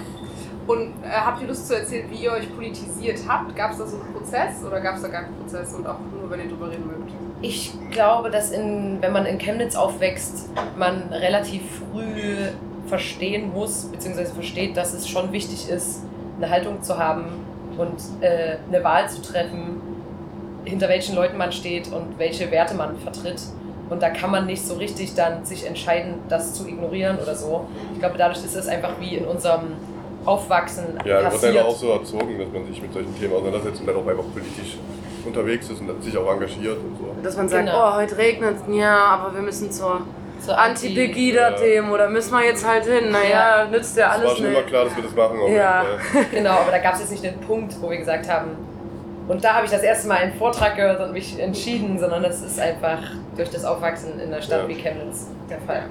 Und 0.66 0.94
äh, 1.04 1.10
habt 1.10 1.42
ihr 1.42 1.48
Lust 1.48 1.68
zu 1.68 1.76
erzählen, 1.76 2.10
wie 2.10 2.24
ihr 2.24 2.32
euch 2.32 2.54
politisiert 2.56 3.20
habt? 3.28 3.56
Gab 3.56 3.72
es 3.72 3.78
da 3.78 3.86
so 3.86 3.98
einen 3.98 4.14
Prozess 4.14 4.64
oder 4.66 4.80
gab 4.80 4.96
es 4.96 5.02
da 5.02 5.10
gar 5.10 5.24
keinen 5.24 5.36
Prozess 5.36 5.74
und 5.74 5.86
auch 5.86 5.98
nur, 6.00 6.30
wenn 6.30 6.40
ihr 6.40 6.50
drüber 6.50 6.70
reden 6.70 6.88
mögt? 6.88 7.12
Ich 7.42 7.74
glaube, 7.92 8.30
dass 8.30 8.52
in, 8.52 9.02
wenn 9.02 9.12
man 9.12 9.26
in 9.26 9.38
Chemnitz 9.38 9.76
aufwächst, 9.76 10.50
man 10.78 11.10
relativ 11.12 11.64
früh 11.80 12.48
verstehen 12.88 13.52
muss, 13.52 13.86
beziehungsweise 13.86 14.34
versteht, 14.34 14.78
dass 14.78 14.94
es 14.94 15.08
schon 15.08 15.32
wichtig 15.34 15.70
ist, 15.70 16.04
eine 16.38 16.50
Haltung 16.50 16.82
zu 16.82 16.98
haben 16.98 17.26
und 17.78 18.00
äh, 18.22 18.58
eine 18.68 18.84
Wahl 18.84 19.10
zu 19.10 19.22
treffen, 19.22 19.82
hinter 20.64 20.88
welchen 20.88 21.16
Leuten 21.16 21.38
man 21.38 21.52
steht 21.52 21.92
und 21.92 22.18
welche 22.18 22.50
Werte 22.52 22.76
man 22.76 22.98
vertritt. 22.98 23.42
Und 23.90 24.02
da 24.02 24.10
kann 24.10 24.32
man 24.32 24.46
nicht 24.46 24.66
so 24.66 24.76
richtig 24.76 25.14
dann 25.14 25.44
sich 25.44 25.68
entscheiden, 25.68 26.16
das 26.30 26.54
zu 26.54 26.68
ignorieren 26.68 27.20
oder 27.20 27.36
so. 27.36 27.68
Ich 27.94 28.00
glaube, 28.00 28.18
dadurch 28.18 28.44
ist 28.44 28.56
es 28.56 28.68
einfach 28.68 29.00
wie 29.00 29.16
in 29.16 29.26
unserem 29.26 29.74
Aufwachsen 30.26 30.86
ja, 31.06 31.22
passiert. 31.22 31.24
Ja, 31.24 31.32
wird 31.32 31.44
einfach 31.44 31.66
auch 31.66 31.76
so 31.76 31.92
erzogen, 31.92 32.40
dass 32.40 32.48
man 32.52 32.66
sich 32.66 32.82
mit 32.82 32.94
solchen 32.94 33.20
Themen 33.20 33.34
auseinandersetzt 33.34 33.82
und 33.82 33.88
dann 33.88 33.96
auch 33.96 34.08
einfach 34.08 34.24
politisch 34.34 34.78
unterwegs 35.26 35.70
ist 35.70 35.82
und 35.82 36.04
sich 36.04 36.18
auch 36.18 36.32
engagiert 36.32 36.78
und 36.78 36.98
so. 36.98 37.16
Dass 37.24 37.38
man 37.38 37.50
sagt, 37.50 37.66
genau. 37.66 37.92
oh, 37.92 37.96
heute 37.96 38.18
regnet 38.18 38.58
es, 38.58 38.76
ja, 38.76 38.98
aber 38.98 39.34
wir 39.36 39.42
müssen 39.42 39.72
zur, 39.72 40.02
zur 40.40 40.58
Anti-Pegida-Themen 40.58 41.88
ja. 41.88 41.94
oder 41.94 42.10
müssen 42.10 42.32
wir 42.34 42.46
jetzt 42.46 42.68
halt 42.68 42.86
hin, 42.86 43.12
naja, 43.12 43.64
ja. 43.64 43.66
nützt 43.70 43.98
ja 43.98 44.10
alles 44.10 44.24
nicht. 44.24 44.32
Es 44.32 44.40
war 44.40 44.46
schon 44.46 44.54
immer 44.54 44.64
klar, 44.64 44.86
dass 44.86 44.96
wir 44.96 45.04
das 45.04 45.16
machen. 45.16 45.54
Ja. 45.54 45.86
genau, 46.32 46.52
aber 46.52 46.72
da 46.72 46.80
gab 46.80 46.96
es 46.96 47.02
jetzt 47.02 47.12
nicht 47.12 47.24
den 47.24 47.40
Punkt, 47.40 47.76
wo 47.82 47.90
wir 47.90 47.98
gesagt 47.98 48.30
haben, 48.30 48.58
und 49.28 49.44
da 49.44 49.54
habe 49.54 49.66
ich 49.66 49.72
das 49.72 49.84
erste 49.84 50.10
Mal 50.10 50.18
einen 50.18 50.34
Vortrag 50.34 50.76
gehört 50.76 51.00
und 51.00 51.14
mich 51.14 51.40
entschieden, 51.40 51.98
sondern 51.98 52.24
das 52.24 52.42
ist 52.42 52.60
einfach 52.60 53.00
durch 53.38 53.50
das 53.50 53.64
Aufwachsen 53.64 54.20
in 54.20 54.34
einer 54.34 54.42
Stadt 54.42 54.64
ja. 54.64 54.68
wie 54.68 54.76
Chemnitz 54.76 55.28
der 55.50 55.60
Fall. 55.62 55.84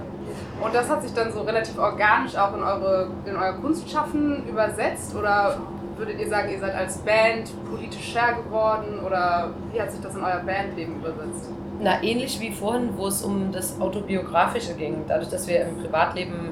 Und 0.62 0.74
das 0.74 0.88
hat 0.88 1.02
sich 1.02 1.12
dann 1.12 1.32
so 1.32 1.40
relativ 1.40 1.76
organisch 1.78 2.36
auch 2.36 2.54
in, 2.54 2.62
eure, 2.62 3.08
in 3.24 3.36
euer 3.36 3.54
Kunstschaffen 3.54 4.46
übersetzt? 4.48 5.14
Oder 5.16 5.58
würdet 5.96 6.20
ihr 6.20 6.28
sagen, 6.28 6.50
ihr 6.50 6.60
seid 6.60 6.74
als 6.74 6.98
Band 6.98 7.50
politischer 7.68 8.34
geworden? 8.44 9.00
Oder 9.04 9.50
wie 9.72 9.80
hat 9.80 9.90
sich 9.90 10.00
das 10.00 10.14
in 10.14 10.22
euer 10.22 10.40
Bandleben 10.46 11.00
übersetzt? 11.00 11.50
Na, 11.80 12.00
ähnlich 12.02 12.38
wie 12.40 12.52
vorhin, 12.52 12.90
wo 12.96 13.08
es 13.08 13.22
um 13.22 13.50
das 13.50 13.80
Autobiografische 13.80 14.74
ging. 14.74 15.04
Dadurch, 15.08 15.30
dass 15.30 15.48
wir 15.48 15.62
im 15.62 15.78
Privatleben 15.78 16.50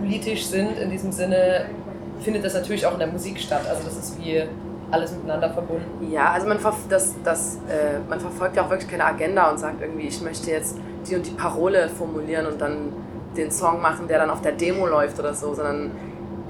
politisch 0.00 0.46
sind, 0.46 0.76
in 0.76 0.90
diesem 0.90 1.12
Sinne, 1.12 1.66
findet 2.20 2.44
das 2.44 2.54
natürlich 2.54 2.84
auch 2.84 2.94
in 2.94 2.98
der 2.98 3.08
Musik 3.08 3.38
statt. 3.38 3.62
Also 3.68 3.84
das 3.84 3.96
ist 3.96 4.18
wie 4.18 4.42
alles 4.90 5.12
miteinander 5.12 5.50
verbunden. 5.50 6.10
Ja, 6.10 6.32
also 6.32 6.48
man, 6.48 6.58
das, 6.88 7.14
das, 7.22 7.56
äh, 7.68 8.00
man 8.08 8.18
verfolgt 8.18 8.56
ja 8.56 8.64
auch 8.64 8.70
wirklich 8.70 8.90
keine 8.90 9.04
Agenda 9.04 9.50
und 9.50 9.58
sagt 9.58 9.80
irgendwie, 9.80 10.08
ich 10.08 10.20
möchte 10.20 10.50
jetzt 10.50 10.76
die 11.08 11.16
und 11.16 11.26
die 11.26 11.32
Parole 11.32 11.88
formulieren 11.88 12.46
und 12.46 12.60
dann 12.60 12.92
den 13.36 13.50
Song 13.50 13.80
machen, 13.80 14.08
der 14.08 14.18
dann 14.18 14.30
auf 14.30 14.42
der 14.42 14.52
Demo 14.52 14.86
läuft 14.86 15.18
oder 15.18 15.34
so, 15.34 15.54
sondern 15.54 15.90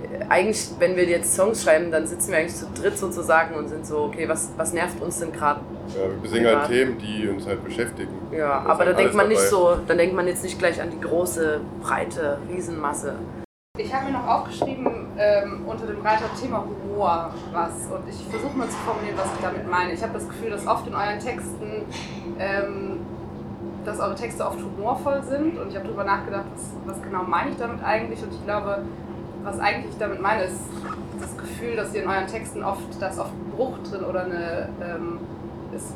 äh, 0.02 0.24
eigentlich, 0.28 0.70
wenn 0.78 0.96
wir 0.96 1.04
jetzt 1.04 1.34
Songs 1.34 1.62
schreiben, 1.62 1.90
dann 1.90 2.06
sitzen 2.06 2.30
wir 2.30 2.38
eigentlich 2.38 2.56
zu 2.56 2.66
dritt 2.74 2.96
sozusagen 2.96 3.54
und 3.54 3.68
sind 3.68 3.86
so, 3.86 3.98
okay, 4.04 4.28
was, 4.28 4.50
was 4.56 4.72
nervt 4.72 5.00
uns 5.02 5.18
denn 5.18 5.32
gerade? 5.32 5.60
Ja, 5.88 6.08
wir 6.08 6.22
besingen 6.22 6.56
halt 6.56 6.68
Themen, 6.68 6.98
die 6.98 7.28
uns 7.28 7.46
halt 7.46 7.64
beschäftigen. 7.64 8.12
Ja, 8.32 8.64
aber 8.66 8.84
da 8.86 8.92
denkt 8.92 9.14
man 9.14 9.28
nicht 9.28 9.40
so, 9.40 9.76
dann 9.86 9.98
denkt 9.98 10.14
man 10.14 10.26
jetzt 10.26 10.42
nicht 10.42 10.58
gleich 10.58 10.80
an 10.80 10.90
die 10.90 11.00
große, 11.00 11.60
breite 11.82 12.38
Riesenmasse. 12.48 13.14
Ich 13.78 13.94
habe 13.94 14.06
mir 14.06 14.12
noch 14.12 14.26
aufgeschrieben 14.26 15.06
ähm, 15.16 15.62
unter 15.66 15.86
dem 15.86 16.00
Reiter 16.00 16.24
Thema 16.40 16.64
Humor 16.64 17.32
was 17.52 17.70
und 17.90 18.08
ich 18.08 18.16
versuche 18.28 18.56
mal 18.56 18.68
zu 18.68 18.76
formulieren, 18.78 19.16
was 19.16 19.26
ich 19.34 19.40
damit 19.40 19.70
meine. 19.70 19.92
Ich 19.92 20.02
habe 20.02 20.12
das 20.12 20.28
Gefühl, 20.28 20.50
dass 20.50 20.66
oft 20.66 20.86
in 20.86 20.94
euren 20.94 21.18
Texten 21.18 21.84
ähm, 22.38 22.89
dass 23.84 24.00
eure 24.00 24.14
Texte 24.14 24.46
oft 24.46 24.58
humorvoll 24.62 25.22
sind 25.22 25.58
und 25.58 25.68
ich 25.68 25.76
habe 25.76 25.86
darüber 25.86 26.04
nachgedacht, 26.04 26.44
was, 26.54 26.94
was 26.94 27.02
genau 27.02 27.22
meine 27.24 27.50
ich 27.50 27.56
damit 27.56 27.82
eigentlich 27.82 28.22
und 28.22 28.32
ich 28.32 28.44
glaube, 28.44 28.82
was 29.42 29.58
eigentlich 29.58 29.92
ich 29.92 29.98
damit 29.98 30.20
meine, 30.20 30.44
ist 30.44 30.60
das 31.18 31.36
Gefühl, 31.36 31.76
dass 31.76 31.94
ihr 31.94 32.02
in 32.02 32.08
euren 32.08 32.26
Texten 32.26 32.62
oft, 32.62 33.00
da 33.00 33.08
ist 33.08 33.18
oft 33.18 33.32
ein 33.32 33.50
Bruch 33.56 33.78
drin 33.88 34.04
oder 34.04 34.24
eine, 34.24 34.68
ähm, 34.82 35.18
ist 35.74 35.94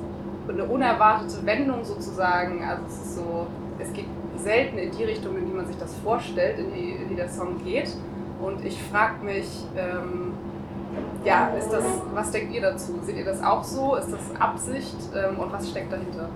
eine 0.49 0.65
unerwartete 0.65 1.45
Wendung 1.45 1.85
sozusagen, 1.85 2.65
also 2.65 2.83
es 2.87 2.95
ist 2.95 3.17
so, 3.17 3.47
es 3.79 3.93
geht 3.93 4.07
selten 4.37 4.79
in 4.79 4.91
die 4.91 5.05
Richtung, 5.05 5.37
in 5.37 5.47
die 5.47 5.53
man 5.53 5.67
sich 5.67 5.77
das 5.79 5.95
vorstellt, 5.97 6.59
in 6.59 6.73
die, 6.73 6.91
in 6.91 7.09
die 7.09 7.17
der 7.17 7.29
Song 7.29 7.63
geht 7.63 7.95
und 8.41 8.65
ich 8.65 8.83
frage 8.83 9.25
mich, 9.25 9.65
ähm, 9.77 10.33
ja, 11.25 11.49
ist 11.59 11.71
das, 11.71 11.85
was 12.13 12.31
denkt 12.31 12.55
ihr 12.55 12.61
dazu? 12.61 12.99
Seht 13.03 13.17
ihr 13.17 13.25
das 13.25 13.43
auch 13.43 13.65
so? 13.65 13.97
Ist 13.97 14.13
das 14.13 14.41
Absicht 14.41 14.97
ähm, 15.15 15.39
und 15.39 15.53
was 15.53 15.71
steckt 15.71 15.93
dahinter? 15.93 16.29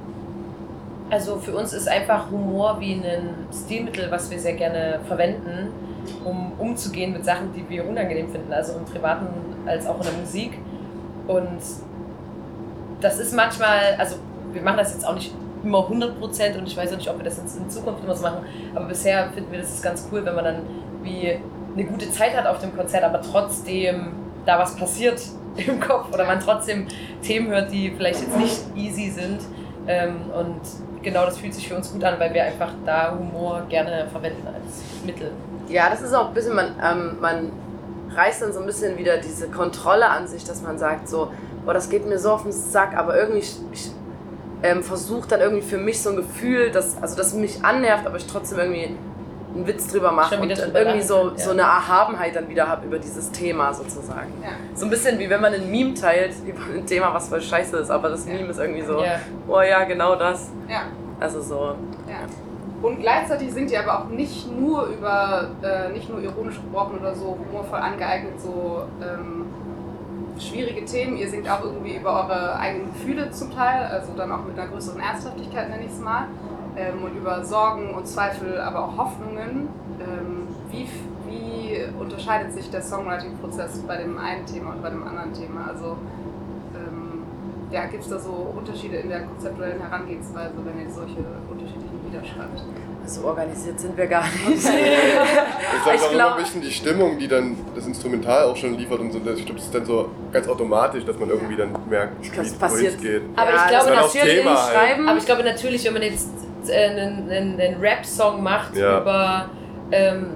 Also 1.11 1.37
für 1.37 1.57
uns 1.57 1.73
ist 1.73 1.89
einfach 1.89 2.31
Humor 2.31 2.79
wie 2.81 2.95
ein 2.95 3.35
Stilmittel, 3.53 4.11
was 4.11 4.31
wir 4.31 4.39
sehr 4.39 4.55
gerne 4.55 5.01
verwenden, 5.07 5.73
um 6.25 6.53
umzugehen 6.59 7.13
mit 7.13 7.25
Sachen, 7.25 7.53
die 7.55 7.69
wir 7.69 7.89
unangenehm 7.89 8.31
finden, 8.31 8.53
also 8.53 8.75
im 8.75 8.85
Privaten 8.85 9.27
als 9.67 9.87
auch 9.87 9.97
in 9.99 10.03
der 10.03 10.13
Musik. 10.13 10.59
Und 11.27 11.61
das 13.01 13.19
ist 13.19 13.35
manchmal, 13.35 13.97
also 13.99 14.17
wir 14.53 14.63
machen 14.63 14.79
das 14.79 14.93
jetzt 14.93 15.07
auch 15.07 15.15
nicht 15.15 15.33
immer 15.63 15.83
100 15.83 16.19
Prozent 16.19 16.57
und 16.57 16.67
ich 16.67 16.77
weiß 16.77 16.93
auch 16.93 16.97
nicht, 16.97 17.11
ob 17.11 17.19
wir 17.19 17.25
das 17.25 17.39
in 17.39 17.71
Zukunft 17.71 18.05
immer 18.05 18.15
so 18.15 18.23
machen, 18.23 18.45
aber 18.75 18.87
bisher 18.87 19.31
finden 19.31 19.51
wir 19.51 19.61
das 19.61 19.71
ist 19.71 19.83
ganz 19.83 20.09
cool, 20.13 20.25
wenn 20.25 20.35
man 20.35 20.45
dann 20.45 20.63
wie 21.03 21.37
eine 21.75 21.85
gute 21.85 22.11
Zeit 22.11 22.37
hat 22.37 22.47
auf 22.47 22.59
dem 22.61 22.77
Konzert, 22.77 23.05
aber 23.05 23.21
trotzdem 23.21 24.13
da 24.47 24.59
was 24.59 24.77
passiert 24.77 25.21
im 25.57 25.81
Kopf 25.81 26.13
oder 26.13 26.25
man 26.25 26.41
trotzdem 26.41 26.87
Themen 27.23 27.49
hört, 27.49 27.73
die 27.73 27.93
vielleicht 27.97 28.21
jetzt 28.21 28.37
nicht 28.37 28.61
easy 28.77 29.11
sind. 29.11 29.41
Ähm, 29.89 30.31
und 30.39 30.61
genau 31.03 31.25
das 31.25 31.39
fühlt 31.39 31.55
sich 31.55 31.67
für 31.67 31.75
uns 31.75 31.91
gut 31.91 32.05
an, 32.05 32.21
weil 32.21 32.35
wir 32.35 32.45
einfach 32.45 32.73
da 32.85 33.17
Humor 33.19 33.63
gerne 33.69 34.07
verwenden 34.13 34.47
als 34.47 34.83
Mittel. 35.05 35.33
Ja, 35.69 35.89
das 35.89 36.03
ist 36.03 36.13
auch 36.15 36.29
ein 36.29 36.35
bisschen, 36.35 36.55
man, 36.55 36.75
ähm, 36.83 37.17
man 37.21 37.53
reißt 38.15 38.43
dann 38.43 38.53
so 38.53 38.61
ein 38.61 38.67
bisschen 38.67 38.99
wieder 38.99 39.17
diese 39.17 39.49
Kontrolle 39.49 40.09
an 40.09 40.29
sich, 40.29 40.45
dass 40.45 40.63
man 40.63 40.79
sagt 40.79 41.09
so, 41.09 41.33
boah, 41.65 41.75
das 41.75 41.89
geht 41.89 42.07
mir 42.07 42.19
so 42.19 42.33
auf 42.33 42.43
den 42.43 42.53
Sack, 42.53 42.97
aber 42.97 43.17
irgendwie, 43.17 43.41
ich, 43.41 43.57
ich 43.73 43.91
ähm, 44.63 44.83
versuche 44.83 45.29
dann 45.29 45.41
irgendwie 45.41 45.63
für 45.63 45.79
mich 45.79 46.03
so 46.03 46.11
ein 46.11 46.17
Gefühl, 46.17 46.71
dass, 46.71 47.01
also 47.01 47.17
das 47.17 47.35
mich 47.35 47.65
annervt, 47.65 48.07
aber 48.07 48.17
ich 48.17 48.27
trotzdem 48.27 48.59
irgendwie 48.59 48.97
einen 49.59 49.67
Witz 49.67 49.89
drüber 49.89 50.13
mache 50.13 50.39
und 50.39 50.51
irgendwie 50.51 51.03
so, 51.03 51.33
ja. 51.37 51.39
so 51.39 51.51
eine 51.51 51.63
Erhabenheit 51.63 52.35
dann 52.37 52.49
wieder 52.49 52.69
habe 52.69 52.87
über 52.87 52.99
dieses 52.99 53.31
Thema 53.31 53.75
sozusagen. 53.75 54.33
Ja. 54.43 54.51
So 54.75 54.87
ein 54.87 54.91
bisschen 54.91 55.19
wie 55.19 55.29
wenn 55.29 55.41
man 55.41 55.53
ein 55.53 55.71
Meme 55.71 55.95
teilt 55.95 56.35
über 56.47 56.61
ein 56.75 56.87
Thema, 56.87 57.13
was 57.13 57.29
voll 57.29 57.43
scheiße 57.43 57.77
ist, 57.79 57.91
aber 57.91 58.09
das 58.09 58.25
Meme 58.25 58.49
ist 58.49 58.59
irgendwie 58.59 58.83
so, 58.83 59.03
ja. 59.03 59.21
oh 59.49 59.61
ja, 59.61 59.85
genau 59.85 60.15
das. 60.15 60.51
Ja. 60.69 60.83
Also 61.21 61.43
so. 61.43 61.75
Ja. 62.09 62.21
Und 62.81 63.01
gleichzeitig 63.01 63.53
sind 63.53 63.71
die 63.71 63.77
aber 63.77 63.99
auch 63.99 64.09
nicht 64.09 64.49
nur 64.53 64.85
über, 64.85 65.51
äh, 65.63 65.93
nicht 65.93 66.09
nur 66.09 66.21
ironisch 66.21 66.57
gebrochen 66.57 66.99
oder 67.01 67.13
so 67.15 67.37
humorvoll 67.37 67.81
angeeignet, 67.81 68.41
so 68.41 68.85
ähm, 69.03 69.47
schwierige 70.39 70.85
Themen. 70.85 71.17
Ihr 71.17 71.29
singt 71.29 71.51
auch 71.51 71.65
irgendwie 71.65 71.97
über 71.97 72.11
eure 72.11 72.57
eigenen 72.57 72.93
Gefühle 72.93 73.33
zum 73.33 73.53
Teil, 73.53 73.87
also 73.87 74.13
dann 74.17 74.31
auch 74.31 74.45
mit 74.45 74.57
einer 74.57 74.71
größeren 74.71 75.01
Ernsthaftigkeit, 75.01 75.71
nenne 75.71 75.87
ich 75.87 75.91
es 75.91 75.99
mal 75.99 76.29
ähm, 76.79 77.03
und 77.03 77.17
über 77.17 77.45
Sorgen 77.45 77.95
und 77.95 78.07
Zweifel, 78.07 78.61
aber 78.61 78.85
auch 78.85 78.97
Hoffnungen. 78.97 79.69
Ähm, 80.01 80.47
wie, 80.71 80.87
wie 81.27 81.85
unterscheidet 81.99 82.53
sich 82.53 82.71
der 82.71 82.83
Songwriting-Prozess 82.83 83.81
bei 83.87 83.97
dem 83.97 84.19
einen 84.19 84.47
Thema 84.47 84.73
und 84.73 84.83
bei 84.83 84.91
dem 84.91 85.07
anderen 85.07 85.33
Thema? 85.33 85.69
Also 85.69 85.97
ähm, 86.75 87.23
ja, 87.71 87.87
gibt 87.87 88.05
es 88.05 88.11
da 88.11 88.19
so 88.19 88.55
Unterschiede 88.57 88.97
in 88.97 89.09
der 89.09 89.23
konzeptuellen 89.23 89.81
Herangehensweise, 89.81 90.55
wenn 90.65 90.87
ihr 90.87 90.91
solche 90.91 91.25
unterschiedlichen 91.51 92.01
Lieder 92.07 92.25
schreibt? 92.25 92.63
So 93.07 93.25
organisiert 93.25 93.81
sind 93.81 93.97
wir 93.97 94.07
gar 94.07 94.25
nicht. 94.25 94.35
ich 94.55 94.63
glaube, 94.63 95.99
auch 95.99 96.13
immer 96.13 96.37
ein 96.37 96.43
bisschen 96.43 96.61
die 96.61 96.71
Stimmung, 96.71 97.19
die 97.19 97.27
dann 97.27 97.57
das 97.75 97.87
Instrumental 97.87 98.45
auch 98.45 98.57
schon 98.57 98.75
liefert 98.75 99.01
und 99.01 99.13
so. 99.13 99.19
Ich 99.19 99.47
glaube, 99.47 99.55
das 99.55 99.65
ist 99.65 99.75
dann 99.75 99.87
so 99.87 100.11
ganz 100.31 100.47
automatisch, 100.47 101.07
dass 101.07 101.19
man 101.19 101.31
irgendwie 101.31 101.57
dann 101.57 101.71
merkt, 101.89 102.23
wie 102.23 102.27
es 102.27 103.01
geht. 103.01 103.23
Aber 103.35 103.55
ich 103.55 103.67
glaube, 103.69 103.91
natürlich, 103.95 104.45
halt. 104.45 105.09
aber 105.09 105.19
ich 105.19 105.25
glaube 105.25 105.43
natürlich, 105.43 105.87
wenn 105.87 105.95
man 105.95 106.03
jetzt 106.03 106.29
äh, 106.69 106.75
einen, 106.75 107.31
einen, 107.31 107.61
einen 107.61 107.81
Rap-Song 107.81 108.43
macht 108.43 108.77
ja. 108.77 109.01
über, 109.01 109.51
ähm, 109.91 110.27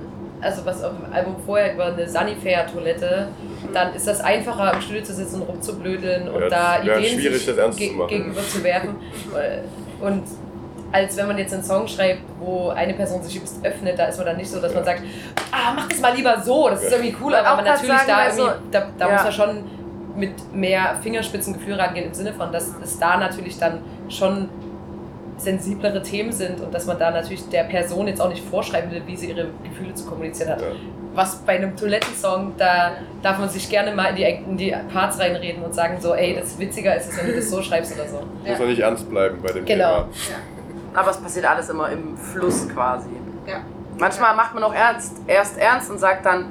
also 0.41 0.65
was 0.65 0.83
auf 0.83 0.93
dem 0.93 1.13
Album 1.13 1.37
vorher, 1.45 1.75
über 1.75 1.87
eine 1.87 2.09
Sunnyfair-Toilette, 2.09 3.29
dann 3.73 3.95
ist 3.95 4.07
das 4.07 4.21
einfacher, 4.21 4.75
im 4.75 4.81
Studio 4.81 5.03
zu 5.03 5.15
sitzen 5.15 5.43
und 5.43 5.49
rumzublödeln 5.49 6.29
und 6.29 6.43
ja, 6.43 6.49
da 6.49 6.83
Ideen 6.83 7.21
sich 7.21 7.47
ge 7.77 8.07
gegenüber 8.09 8.43
zu 8.43 8.63
werfen. 8.63 8.97
Äh, 9.35 10.05
und 10.05 10.25
als 10.93 11.17
wenn 11.17 11.27
man 11.27 11.39
jetzt 11.39 11.55
einen 11.55 11.65
Song 11.65 11.89
schreibt, 11.89 12.23
wo 12.39 12.69
eine 12.69 12.93
Person 12.93 13.23
sich 13.23 13.37
übelst 13.37 13.65
öffnet, 13.65 13.99
da 13.99 14.07
ist 14.07 14.19
man 14.19 14.27
dann 14.27 14.37
nicht 14.37 14.51
so, 14.51 14.61
dass 14.61 14.75
man 14.75 14.85
sagt, 14.85 15.03
ah, 15.51 15.73
mach 15.75 15.89
das 15.89 16.01
mal 16.01 16.15
lieber 16.15 16.41
so, 16.43 16.69
das 16.69 16.83
ist 16.83 16.93
irgendwie 16.93 17.17
cool, 17.23 17.35
aber 17.35 17.57
man 17.57 17.65
natürlich 17.65 17.93
sagen, 17.93 18.05
da 18.07 18.27
irgendwie, 18.27 18.71
da, 18.71 18.87
da 18.99 19.07
ja. 19.07 19.13
muss 19.15 19.23
man 19.25 19.33
schon 19.33 19.65
mit 20.15 20.55
mehr 20.55 20.97
Fingerspitzengefühl 21.03 21.75
rangehen, 21.75 22.07
im 22.07 22.15
Sinne 22.15 22.35
von, 22.35 22.53
dass 22.53 22.71
es 22.83 22.99
da 22.99 23.17
natürlich 23.17 23.59
dann 23.59 23.81
schon 24.09 24.51
sensiblere 25.43 26.03
Themen 26.03 26.33
sind 26.33 26.61
und 26.61 26.73
dass 26.73 26.87
man 26.87 26.99
da 26.99 27.11
natürlich 27.11 27.49
der 27.49 27.65
Person 27.65 28.07
jetzt 28.07 28.21
auch 28.21 28.29
nicht 28.29 28.45
vorschreiben 28.45 28.91
will, 28.91 29.03
wie 29.07 29.17
sie 29.17 29.31
ihre 29.31 29.49
Gefühle 29.63 29.95
zu 29.95 30.07
kommunizieren 30.07 30.53
hat. 30.53 30.61
Ja. 30.61 30.69
Was 31.15 31.37
bei 31.37 31.57
einem 31.57 31.77
Toilettensong, 31.77 32.55
da 32.57 32.93
darf 33.23 33.39
man 33.39 33.49
sich 33.49 33.69
gerne 33.69 33.95
mal 33.95 34.07
in 34.11 34.17
die, 34.17 34.23
in 34.23 34.57
die 34.57 34.75
Parts 34.93 35.19
reinreden 35.19 35.63
und 35.63 35.75
sagen 35.75 36.01
so, 36.01 36.15
ey, 36.15 36.35
das 36.35 36.59
witziger 36.59 36.97
ist 36.97 37.11
es, 37.11 37.19
wenn 37.19 37.27
du 37.27 37.37
das 37.37 37.51
so 37.51 37.61
schreibst 37.61 37.95
oder 37.95 38.09
so. 38.09 38.23
Muss 38.49 38.59
man 38.59 38.69
nicht 38.69 38.81
ernst 38.81 39.11
bleiben 39.11 39.39
bei 39.43 39.53
dem 39.53 39.65
genau. 39.65 39.95
Thema. 39.95 40.09
Ja. 40.31 41.01
Aber 41.01 41.11
es 41.11 41.19
passiert 41.19 41.45
alles 41.45 41.69
immer 41.69 41.91
im 41.91 42.17
Fluss 42.17 42.69
quasi. 42.69 43.11
Ja. 43.47 43.61
Manchmal 43.99 44.35
macht 44.37 44.55
man 44.55 44.65
auch 44.65 44.75
ernst, 44.75 45.17
erst 45.27 45.59
ernst 45.59 45.91
und 45.91 45.99
sagt 45.99 46.25
dann, 46.25 46.47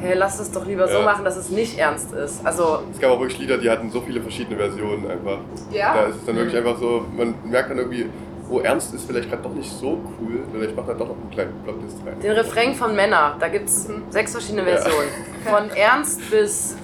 hey, 0.00 0.14
lass 0.14 0.40
es 0.40 0.50
doch 0.50 0.66
lieber 0.66 0.86
ja. 0.86 0.98
so 0.98 1.02
machen, 1.02 1.24
dass 1.24 1.36
es 1.36 1.50
nicht 1.50 1.78
ernst 1.78 2.12
ist. 2.12 2.44
Also 2.44 2.80
es 2.92 3.00
gab 3.00 3.10
auch 3.10 3.20
wirklich 3.20 3.38
Lieder, 3.38 3.58
die 3.58 3.70
hatten 3.70 3.90
so 3.90 4.00
viele 4.00 4.20
verschiedene 4.20 4.56
Versionen 4.56 5.10
einfach. 5.10 5.38
Ja. 5.72 5.94
Da 5.94 6.02
ist 6.04 6.16
es 6.16 6.26
dann 6.26 6.36
wirklich 6.36 6.56
einfach 6.56 6.78
so, 6.78 7.04
man 7.16 7.34
merkt 7.44 7.70
dann 7.70 7.78
irgendwie, 7.78 8.06
oh, 8.48 8.60
ernst 8.60 8.94
ist 8.94 9.06
vielleicht 9.06 9.28
gerade 9.28 9.42
doch 9.42 9.54
nicht 9.54 9.70
so 9.70 9.98
cool, 10.18 10.40
vielleicht 10.52 10.76
macht 10.76 10.88
er 10.88 10.94
doch 10.94 11.08
noch 11.08 11.16
einen 11.16 11.30
kleinen 11.30 11.54
Plotlist 11.62 11.96
rein. 12.04 12.20
Den 12.20 12.32
Refrain 12.32 12.74
von 12.74 12.94
Männer, 12.94 13.36
da 13.38 13.48
gibt 13.48 13.68
es 13.68 13.88
sechs 14.10 14.32
verschiedene 14.32 14.64
Versionen. 14.64 15.08
Ja. 15.44 15.50
Von 15.56 15.70
ernst 15.70 16.30
bis, 16.30 16.76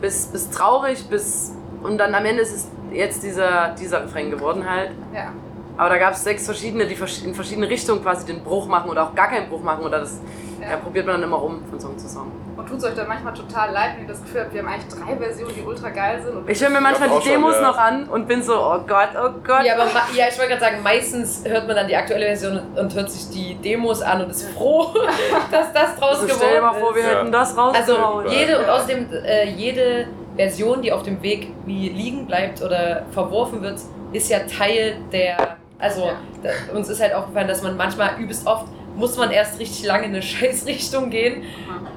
bis, 0.00 0.26
bis 0.26 0.50
traurig 0.50 1.04
bis. 1.08 1.52
Und 1.82 1.98
dann 1.98 2.14
am 2.14 2.24
Ende 2.24 2.42
ist 2.42 2.54
es 2.54 2.68
jetzt 2.92 3.22
dieser, 3.22 3.74
dieser 3.78 4.04
Refrain 4.04 4.30
geworden 4.30 4.68
halt. 4.68 4.90
Ja. 5.14 5.32
Aber 5.76 5.88
da 5.90 5.98
gab 5.98 6.14
es 6.14 6.22
sechs 6.22 6.44
verschiedene, 6.44 6.86
die 6.86 6.94
in 6.94 7.34
verschiedene 7.34 7.68
Richtungen 7.68 8.00
quasi 8.00 8.26
den 8.26 8.44
Bruch 8.44 8.68
machen 8.68 8.90
oder 8.90 9.08
auch 9.08 9.14
gar 9.14 9.28
keinen 9.28 9.48
Bruch 9.48 9.62
machen. 9.62 9.84
Oder 9.84 10.00
das 10.00 10.20
ja. 10.60 10.70
Ja, 10.70 10.76
probiert 10.76 11.06
man 11.06 11.16
dann 11.16 11.24
immer 11.24 11.42
um 11.42 11.64
von 11.68 11.80
Song 11.80 11.98
zu 11.98 12.08
Song. 12.08 12.30
Und 12.56 12.68
tut 12.68 12.78
es 12.78 12.84
euch 12.84 12.94
dann 12.94 13.08
manchmal 13.08 13.34
total 13.34 13.72
leid, 13.72 13.92
wenn 13.94 14.02
ihr 14.02 14.08
das 14.08 14.22
Gefühl 14.22 14.42
habt, 14.42 14.52
wir 14.52 14.62
haben 14.62 14.68
eigentlich 14.68 14.94
drei 14.94 15.16
Versionen, 15.16 15.54
die 15.54 15.62
ultra 15.62 15.90
geil 15.90 16.22
sind. 16.22 16.48
ich 16.48 16.60
höre 16.60 16.70
mir 16.70 16.80
manchmal 16.80 17.08
die 17.08 17.28
Demos 17.28 17.54
schon, 17.54 17.62
ja. 17.62 17.68
noch 17.68 17.78
an 17.78 18.04
und 18.08 18.28
bin 18.28 18.42
so, 18.42 18.54
oh 18.54 18.78
Gott, 18.86 19.10
oh 19.14 19.30
Gott. 19.44 19.64
Ja, 19.64 19.74
aber 19.74 19.86
ja, 20.14 20.26
ich 20.28 20.38
wollte 20.38 20.50
gerade 20.50 20.60
sagen, 20.60 20.82
meistens 20.82 21.44
hört 21.44 21.66
man 21.66 21.76
dann 21.76 21.88
die 21.88 21.96
aktuelle 21.96 22.26
Version 22.26 22.60
und 22.76 22.94
hört 22.94 23.10
sich 23.10 23.30
die 23.30 23.56
Demos 23.56 24.02
an 24.02 24.22
und 24.22 24.30
ist 24.30 24.48
froh, 24.50 24.94
dass 25.50 25.72
das 25.72 25.96
draus 25.96 26.20
also 26.20 26.26
geworden 26.26 26.28
ist. 26.28 26.36
Stell 26.36 26.54
dir 26.54 26.62
mal 26.62 26.74
vor, 26.74 26.94
wir 26.94 27.04
hätten 27.04 27.32
das 27.32 27.56
rausgehauen. 27.56 28.26
Also 28.26 28.34
jede 28.34 28.58
und 28.58 28.68
außerdem 28.68 29.12
äh, 29.12 29.50
jede 29.50 30.08
Version, 30.36 30.82
die 30.82 30.92
auf 30.92 31.02
dem 31.02 31.22
Weg 31.22 31.52
wie 31.64 31.88
liegen 31.88 32.26
bleibt 32.26 32.62
oder 32.62 33.04
verworfen 33.10 33.62
wird, 33.62 33.80
ist 34.12 34.30
ja 34.30 34.40
Teil 34.40 34.96
der 35.12 35.56
also 35.78 36.10
da, 36.42 36.50
uns 36.74 36.88
ist 36.88 37.02
halt 37.02 37.14
aufgefallen, 37.14 37.48
dass 37.48 37.62
man 37.62 37.76
manchmal 37.76 38.18
übelst 38.18 38.46
oft 38.46 38.66
muss 38.96 39.16
man 39.16 39.30
erst 39.30 39.58
richtig 39.58 39.84
lange 39.84 40.04
in 40.04 40.10
eine 40.10 40.22
Scheißrichtung 40.22 41.10
gehen, 41.10 41.42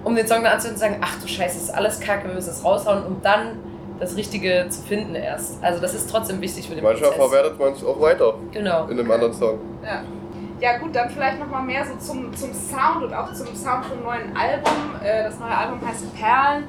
um 0.03 0.15
den 0.15 0.27
Song 0.27 0.43
dann 0.43 0.53
anzuhören 0.53 0.75
und 0.75 0.79
zu 0.81 0.87
sagen, 0.87 0.97
ach 1.01 1.21
du 1.21 1.27
Scheiße, 1.27 1.57
ist 1.57 1.69
alles 1.73 1.99
kacke, 1.99 2.27
wir 2.27 2.35
müssen 2.35 2.49
es 2.49 2.63
raushauen, 2.63 3.05
um 3.05 3.21
dann 3.21 3.59
das 3.99 4.15
Richtige 4.15 4.67
zu 4.69 4.81
finden 4.83 5.15
erst. 5.15 5.63
Also 5.63 5.81
das 5.81 5.93
ist 5.93 6.09
trotzdem 6.09 6.39
wichtig 6.41 6.67
für 6.67 6.75
den 6.75 6.83
Manchmal 6.83 7.11
Prozess. 7.11 7.29
verwertet 7.29 7.59
man 7.59 7.73
es 7.73 7.83
auch 7.83 7.99
weiter. 7.99 8.35
Genau. 8.51 8.85
In 8.85 8.99
einem 8.99 9.11
anderen 9.11 9.33
Song. 9.33 9.59
Ja. 9.83 10.03
Ja 10.59 10.79
gut, 10.79 10.95
dann 10.95 11.07
vielleicht 11.11 11.39
nochmal 11.39 11.61
mehr 11.63 11.85
so 11.85 11.95
zum, 11.97 12.35
zum 12.35 12.51
Sound 12.51 13.03
und 13.03 13.13
auch 13.13 13.31
zum 13.31 13.55
Sound 13.55 13.85
vom 13.85 14.01
neuen 14.03 14.35
Album. 14.35 14.95
Äh, 15.03 15.23
das 15.25 15.37
neue 15.39 15.55
Album 15.55 15.79
heißt 15.87 16.15
Perlen. 16.15 16.63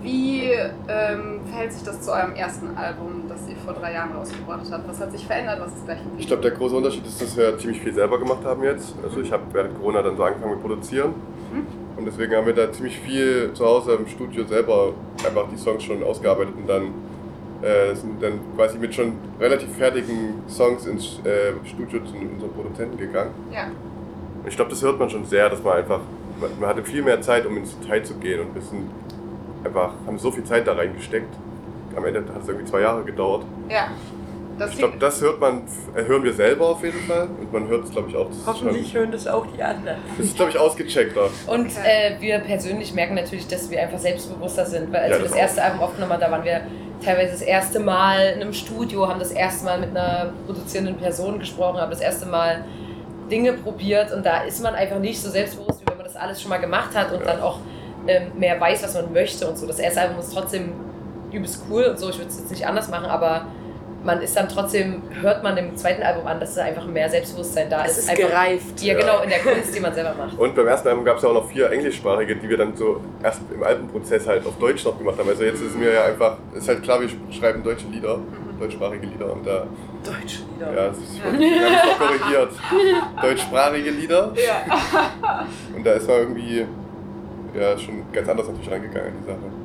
Wie 0.00 0.50
ähm, 0.88 1.40
verhält 1.50 1.72
sich 1.72 1.82
das 1.82 2.00
zu 2.00 2.10
eurem 2.12 2.34
ersten 2.34 2.74
Album, 2.76 3.13
vor 3.64 3.74
drei 3.74 3.92
Jahren 3.92 4.12
rausgebracht 4.12 4.64
habt? 4.70 4.88
Was 4.88 5.00
hat 5.00 5.12
sich 5.12 5.26
verändert? 5.26 5.60
Was 5.60 5.72
ist 5.72 5.84
gleich 5.84 5.98
geblieben? 5.98 6.18
Ich 6.20 6.26
glaube, 6.26 6.42
der 6.42 6.50
große 6.52 6.76
Unterschied 6.76 7.06
ist, 7.06 7.20
dass 7.20 7.36
wir 7.36 7.58
ziemlich 7.58 7.80
viel 7.80 7.94
selber 7.94 8.18
gemacht 8.18 8.44
haben 8.44 8.62
jetzt. 8.62 8.94
Also 9.02 9.20
ich 9.20 9.32
habe 9.32 9.42
während 9.52 9.76
Corona 9.76 10.02
dann 10.02 10.16
so 10.16 10.22
angefangen 10.22 10.52
mit 10.52 10.62
Produzieren. 10.62 11.14
Mhm. 11.52 11.84
Und 11.96 12.06
deswegen 12.06 12.34
haben 12.34 12.46
wir 12.46 12.54
da 12.54 12.72
ziemlich 12.72 12.98
viel 12.98 13.52
zu 13.54 13.64
Hause 13.64 13.92
im 13.92 14.06
Studio 14.06 14.44
selber 14.44 14.92
einfach 15.24 15.46
die 15.52 15.56
Songs 15.56 15.82
schon 15.82 16.02
ausgearbeitet 16.02 16.54
und 16.56 16.68
dann 16.68 16.92
äh, 17.62 17.94
sind 17.94 18.22
dann 18.22 18.40
quasi 18.56 18.78
mit 18.78 18.94
schon 18.94 19.14
relativ 19.40 19.74
fertigen 19.76 20.42
Songs 20.48 20.86
ins 20.86 21.20
äh, 21.24 21.52
Studio 21.64 22.00
zu 22.04 22.14
unserem 22.16 22.52
Produzenten 22.52 22.98
gegangen. 22.98 23.30
Ja. 23.52 23.66
Und 24.42 24.48
ich 24.48 24.56
glaube, 24.56 24.70
das 24.70 24.82
hört 24.82 24.98
man 24.98 25.08
schon 25.08 25.24
sehr, 25.24 25.48
dass 25.48 25.62
man 25.62 25.78
einfach, 25.78 26.00
man, 26.40 26.50
man 26.60 26.68
hatte 26.68 26.82
viel 26.82 27.02
mehr 27.02 27.20
Zeit, 27.22 27.46
um 27.46 27.56
ins 27.56 27.78
Detail 27.78 28.02
zu 28.02 28.14
gehen 28.14 28.40
und 28.40 28.48
ein 28.48 28.54
bisschen 28.54 28.90
einfach, 29.64 29.92
haben 30.06 30.18
so 30.18 30.30
viel 30.30 30.44
Zeit 30.44 30.66
da 30.66 30.72
reingesteckt. 30.72 31.32
Am 31.96 32.04
Ende 32.04 32.20
hat 32.20 32.42
es 32.42 32.48
irgendwie 32.48 32.66
zwei 32.66 32.80
Jahre 32.80 33.04
gedauert. 33.04 33.44
Ja. 33.68 33.88
Das 34.58 34.70
ich 34.70 34.78
glaube, 34.78 34.98
das 34.98 35.20
hört 35.20 35.40
man, 35.40 35.62
äh, 35.96 36.04
hören 36.04 36.22
wir 36.22 36.32
selber 36.32 36.68
auf 36.68 36.84
jeden 36.84 37.00
Fall 37.00 37.26
und 37.40 37.52
man 37.52 37.66
hört 37.66 37.84
es, 37.84 37.90
glaube 37.90 38.08
ich, 38.08 38.16
auch. 38.16 38.28
Hoffentlich 38.46 38.92
schon, 38.92 39.00
hören 39.00 39.10
das 39.10 39.26
auch 39.26 39.46
die 39.46 39.60
anderen. 39.60 39.98
Das 40.16 40.26
ist, 40.26 40.36
glaube 40.36 40.52
ich, 40.52 40.58
ausgecheckter. 40.58 41.28
Und 41.48 41.72
äh, 41.84 42.20
wir 42.20 42.38
persönlich 42.38 42.94
merken 42.94 43.14
natürlich, 43.16 43.48
dass 43.48 43.68
wir 43.68 43.82
einfach 43.82 43.98
selbstbewusster 43.98 44.64
sind, 44.64 44.92
weil 44.92 45.02
als 45.02 45.10
ja, 45.10 45.16
wir 45.16 45.22
das, 45.24 45.32
das 45.32 45.40
erste 45.40 45.64
Album 45.64 45.80
aufgenommen 45.80 46.12
haben, 46.12 46.20
da 46.20 46.30
waren 46.30 46.44
wir 46.44 46.60
teilweise 47.04 47.32
das 47.32 47.42
erste 47.42 47.80
Mal 47.80 48.34
in 48.36 48.42
einem 48.42 48.52
Studio, 48.52 49.08
haben 49.08 49.18
das 49.18 49.32
erste 49.32 49.64
Mal 49.64 49.80
mit 49.80 49.90
einer 49.90 50.32
produzierenden 50.46 50.96
Person 50.96 51.40
gesprochen, 51.40 51.80
haben 51.80 51.90
das 51.90 52.00
erste 52.00 52.26
Mal 52.26 52.64
Dinge 53.30 53.54
probiert 53.54 54.12
und 54.12 54.24
da 54.24 54.42
ist 54.42 54.62
man 54.62 54.74
einfach 54.74 54.98
nicht 54.98 55.20
so 55.20 55.30
selbstbewusst, 55.30 55.80
wie 55.80 55.86
wenn 55.88 55.96
man 55.96 56.06
das 56.06 56.16
alles 56.16 56.40
schon 56.40 56.50
mal 56.50 56.58
gemacht 56.58 56.94
hat 56.94 57.12
und 57.12 57.20
ja. 57.20 57.26
dann 57.26 57.40
auch 57.40 57.58
ähm, 58.06 58.38
mehr 58.38 58.60
weiß, 58.60 58.84
was 58.84 58.94
man 58.94 59.12
möchte 59.12 59.48
und 59.48 59.58
so. 59.58 59.66
Das 59.66 59.78
erste 59.78 60.02
Album 60.02 60.20
ist 60.20 60.32
trotzdem 60.32 60.72
übelst 61.34 61.62
cool 61.70 61.84
und 61.84 61.98
so. 61.98 62.08
Ich 62.10 62.18
würde 62.18 62.30
es 62.30 62.38
jetzt 62.38 62.50
nicht 62.50 62.66
anders 62.66 62.88
machen, 62.88 63.06
aber 63.06 63.46
man 64.04 64.20
ist 64.20 64.36
dann 64.36 64.48
trotzdem, 64.48 65.02
hört 65.22 65.42
man 65.42 65.56
im 65.56 65.76
zweiten 65.76 66.02
Album 66.02 66.26
an, 66.26 66.38
dass 66.38 66.54
da 66.54 66.64
einfach 66.64 66.86
mehr 66.86 67.08
Selbstbewusstsein 67.08 67.70
da 67.70 67.84
ist. 67.84 67.92
Es 67.92 67.98
ist 68.00 68.10
einfach, 68.10 68.28
gereift. 68.28 68.82
Ja, 68.82 68.98
genau, 68.98 69.22
in 69.22 69.30
der 69.30 69.38
Kunst, 69.38 69.74
die 69.74 69.80
man 69.80 69.94
selber 69.94 70.14
macht. 70.14 70.38
Und 70.38 70.54
beim 70.54 70.66
ersten 70.66 70.88
Album 70.88 71.04
gab 71.04 71.16
es 71.16 71.22
ja 71.22 71.30
auch 71.30 71.34
noch 71.34 71.48
vier 71.48 71.70
englischsprachige, 71.70 72.36
die 72.36 72.48
wir 72.48 72.58
dann 72.58 72.76
so 72.76 73.00
erst 73.22 73.40
im 73.52 73.62
Alpenprozess 73.62 74.26
halt 74.26 74.46
auf 74.46 74.58
Deutsch 74.58 74.84
noch 74.84 74.98
gemacht 74.98 75.18
haben. 75.18 75.28
Also 75.28 75.44
jetzt 75.44 75.62
ist 75.62 75.76
mir 75.76 75.92
ja 75.92 76.04
einfach, 76.04 76.36
ist 76.54 76.68
halt 76.68 76.82
klar, 76.82 77.00
wir 77.00 77.08
schreiben 77.32 77.62
deutsche 77.62 77.86
Lieder. 77.86 78.18
Mhm 78.18 78.44
deutschsprachige 78.58 79.06
Lieder 79.06 79.32
und 79.32 79.46
da, 79.46 79.66
Deutsche 80.04 80.42
Lieder. 80.52 80.74
ja, 80.74 80.88
das 80.88 80.98
ist 80.98 81.18
schon, 81.18 81.38
wir 81.38 81.64
haben 81.64 81.74
es 81.74 81.82
auch 81.82 81.98
korrigiert. 81.98 82.52
Deutschsprachige 83.22 83.90
Lieder. 83.90 84.32
Ja. 84.36 85.46
Und 85.74 85.84
da 85.84 85.92
ist 85.92 86.08
man 86.08 86.16
irgendwie 86.18 86.66
ja, 87.58 87.78
schon 87.78 88.04
ganz 88.12 88.28
anders 88.28 88.48
natürlich 88.48 88.70
rangegangen 88.70 89.08
an 89.08 89.14
die 89.20 89.26
Sache. 89.26 89.63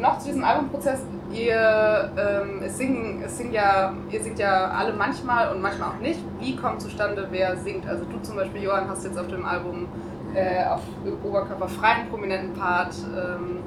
Noch 0.00 0.18
zu 0.18 0.28
diesem 0.28 0.44
Albumprozess, 0.44 1.00
ihr, 1.32 2.10
ähm, 2.16 2.62
es 2.64 2.78
singen, 2.78 3.22
es 3.24 3.38
singt 3.38 3.52
ja, 3.52 3.92
ihr 4.10 4.22
singt 4.22 4.38
ja 4.38 4.68
alle 4.70 4.92
manchmal 4.92 5.54
und 5.54 5.62
manchmal 5.62 5.90
auch 5.90 6.00
nicht. 6.00 6.18
Wie 6.40 6.56
kommt 6.56 6.80
zustande, 6.80 7.28
wer 7.30 7.56
singt? 7.56 7.86
Also 7.88 8.04
du 8.04 8.20
zum 8.22 8.36
Beispiel, 8.36 8.62
Johann, 8.62 8.88
hast 8.88 9.04
jetzt 9.04 9.18
auf 9.18 9.28
dem 9.28 9.44
Album 9.44 9.88
äh, 10.34 10.64
auf 10.64 10.80
Oberkörper 11.24 11.68
freien 11.68 12.08
prominenten 12.08 12.54
Part. 12.54 12.94
Ähm, 13.16 13.58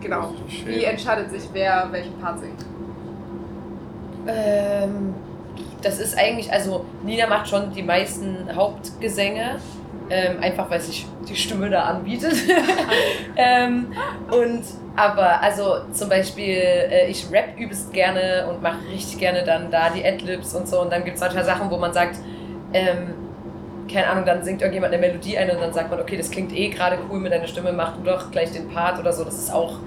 genau. 0.00 0.34
Wie 0.64 0.84
entscheidet 0.84 1.30
sich, 1.30 1.48
wer 1.52 1.88
welchen 1.90 2.18
Part 2.18 2.40
singt? 2.40 2.64
Ähm, 4.26 5.14
das 5.82 5.98
ist 5.98 6.18
eigentlich, 6.18 6.52
also 6.52 6.84
Nina 7.04 7.26
macht 7.26 7.48
schon 7.48 7.72
die 7.72 7.82
meisten 7.82 8.54
Hauptgesänge, 8.54 9.58
ähm, 10.10 10.38
einfach 10.40 10.68
weil 10.70 10.80
sich 10.80 11.06
die 11.28 11.36
Stimme 11.36 11.70
da 11.70 11.84
anbietet. 11.84 12.34
ähm, 13.36 13.86
und 14.30 14.62
aber 15.00 15.40
also 15.40 15.78
zum 15.94 16.10
Beispiel, 16.10 16.58
äh, 16.58 17.06
ich 17.08 17.26
rap 17.32 17.58
übelst 17.58 17.90
gerne 17.90 18.46
und 18.50 18.60
mache 18.60 18.76
richtig 18.92 19.18
gerne 19.18 19.42
dann 19.44 19.70
da 19.70 19.88
die 19.88 20.04
Adlibs 20.04 20.54
und 20.54 20.68
so. 20.68 20.82
Und 20.82 20.92
dann 20.92 21.04
gibt 21.04 21.16
es 21.16 21.22
manchmal 21.22 21.44
Sachen, 21.44 21.70
wo 21.70 21.78
man 21.78 21.94
sagt, 21.94 22.16
ähm, 22.74 23.14
keine 23.90 24.08
Ahnung, 24.08 24.26
dann 24.26 24.44
singt 24.44 24.60
irgendjemand 24.60 24.92
eine 24.92 25.00
Melodie 25.00 25.38
ein 25.38 25.50
und 25.50 25.58
dann 25.58 25.72
sagt 25.72 25.90
man, 25.90 26.00
okay, 26.00 26.18
das 26.18 26.30
klingt 26.30 26.52
eh 26.52 26.68
gerade 26.68 26.98
cool 27.10 27.18
mit 27.18 27.32
deiner 27.32 27.46
Stimme, 27.46 27.72
mach 27.72 27.96
du 27.96 28.02
doch 28.02 28.30
gleich 28.30 28.52
den 28.52 28.68
Part 28.68 28.98
oder 28.98 29.10
so. 29.14 29.24
Das 29.24 29.38
ist 29.38 29.50
auch 29.50 29.78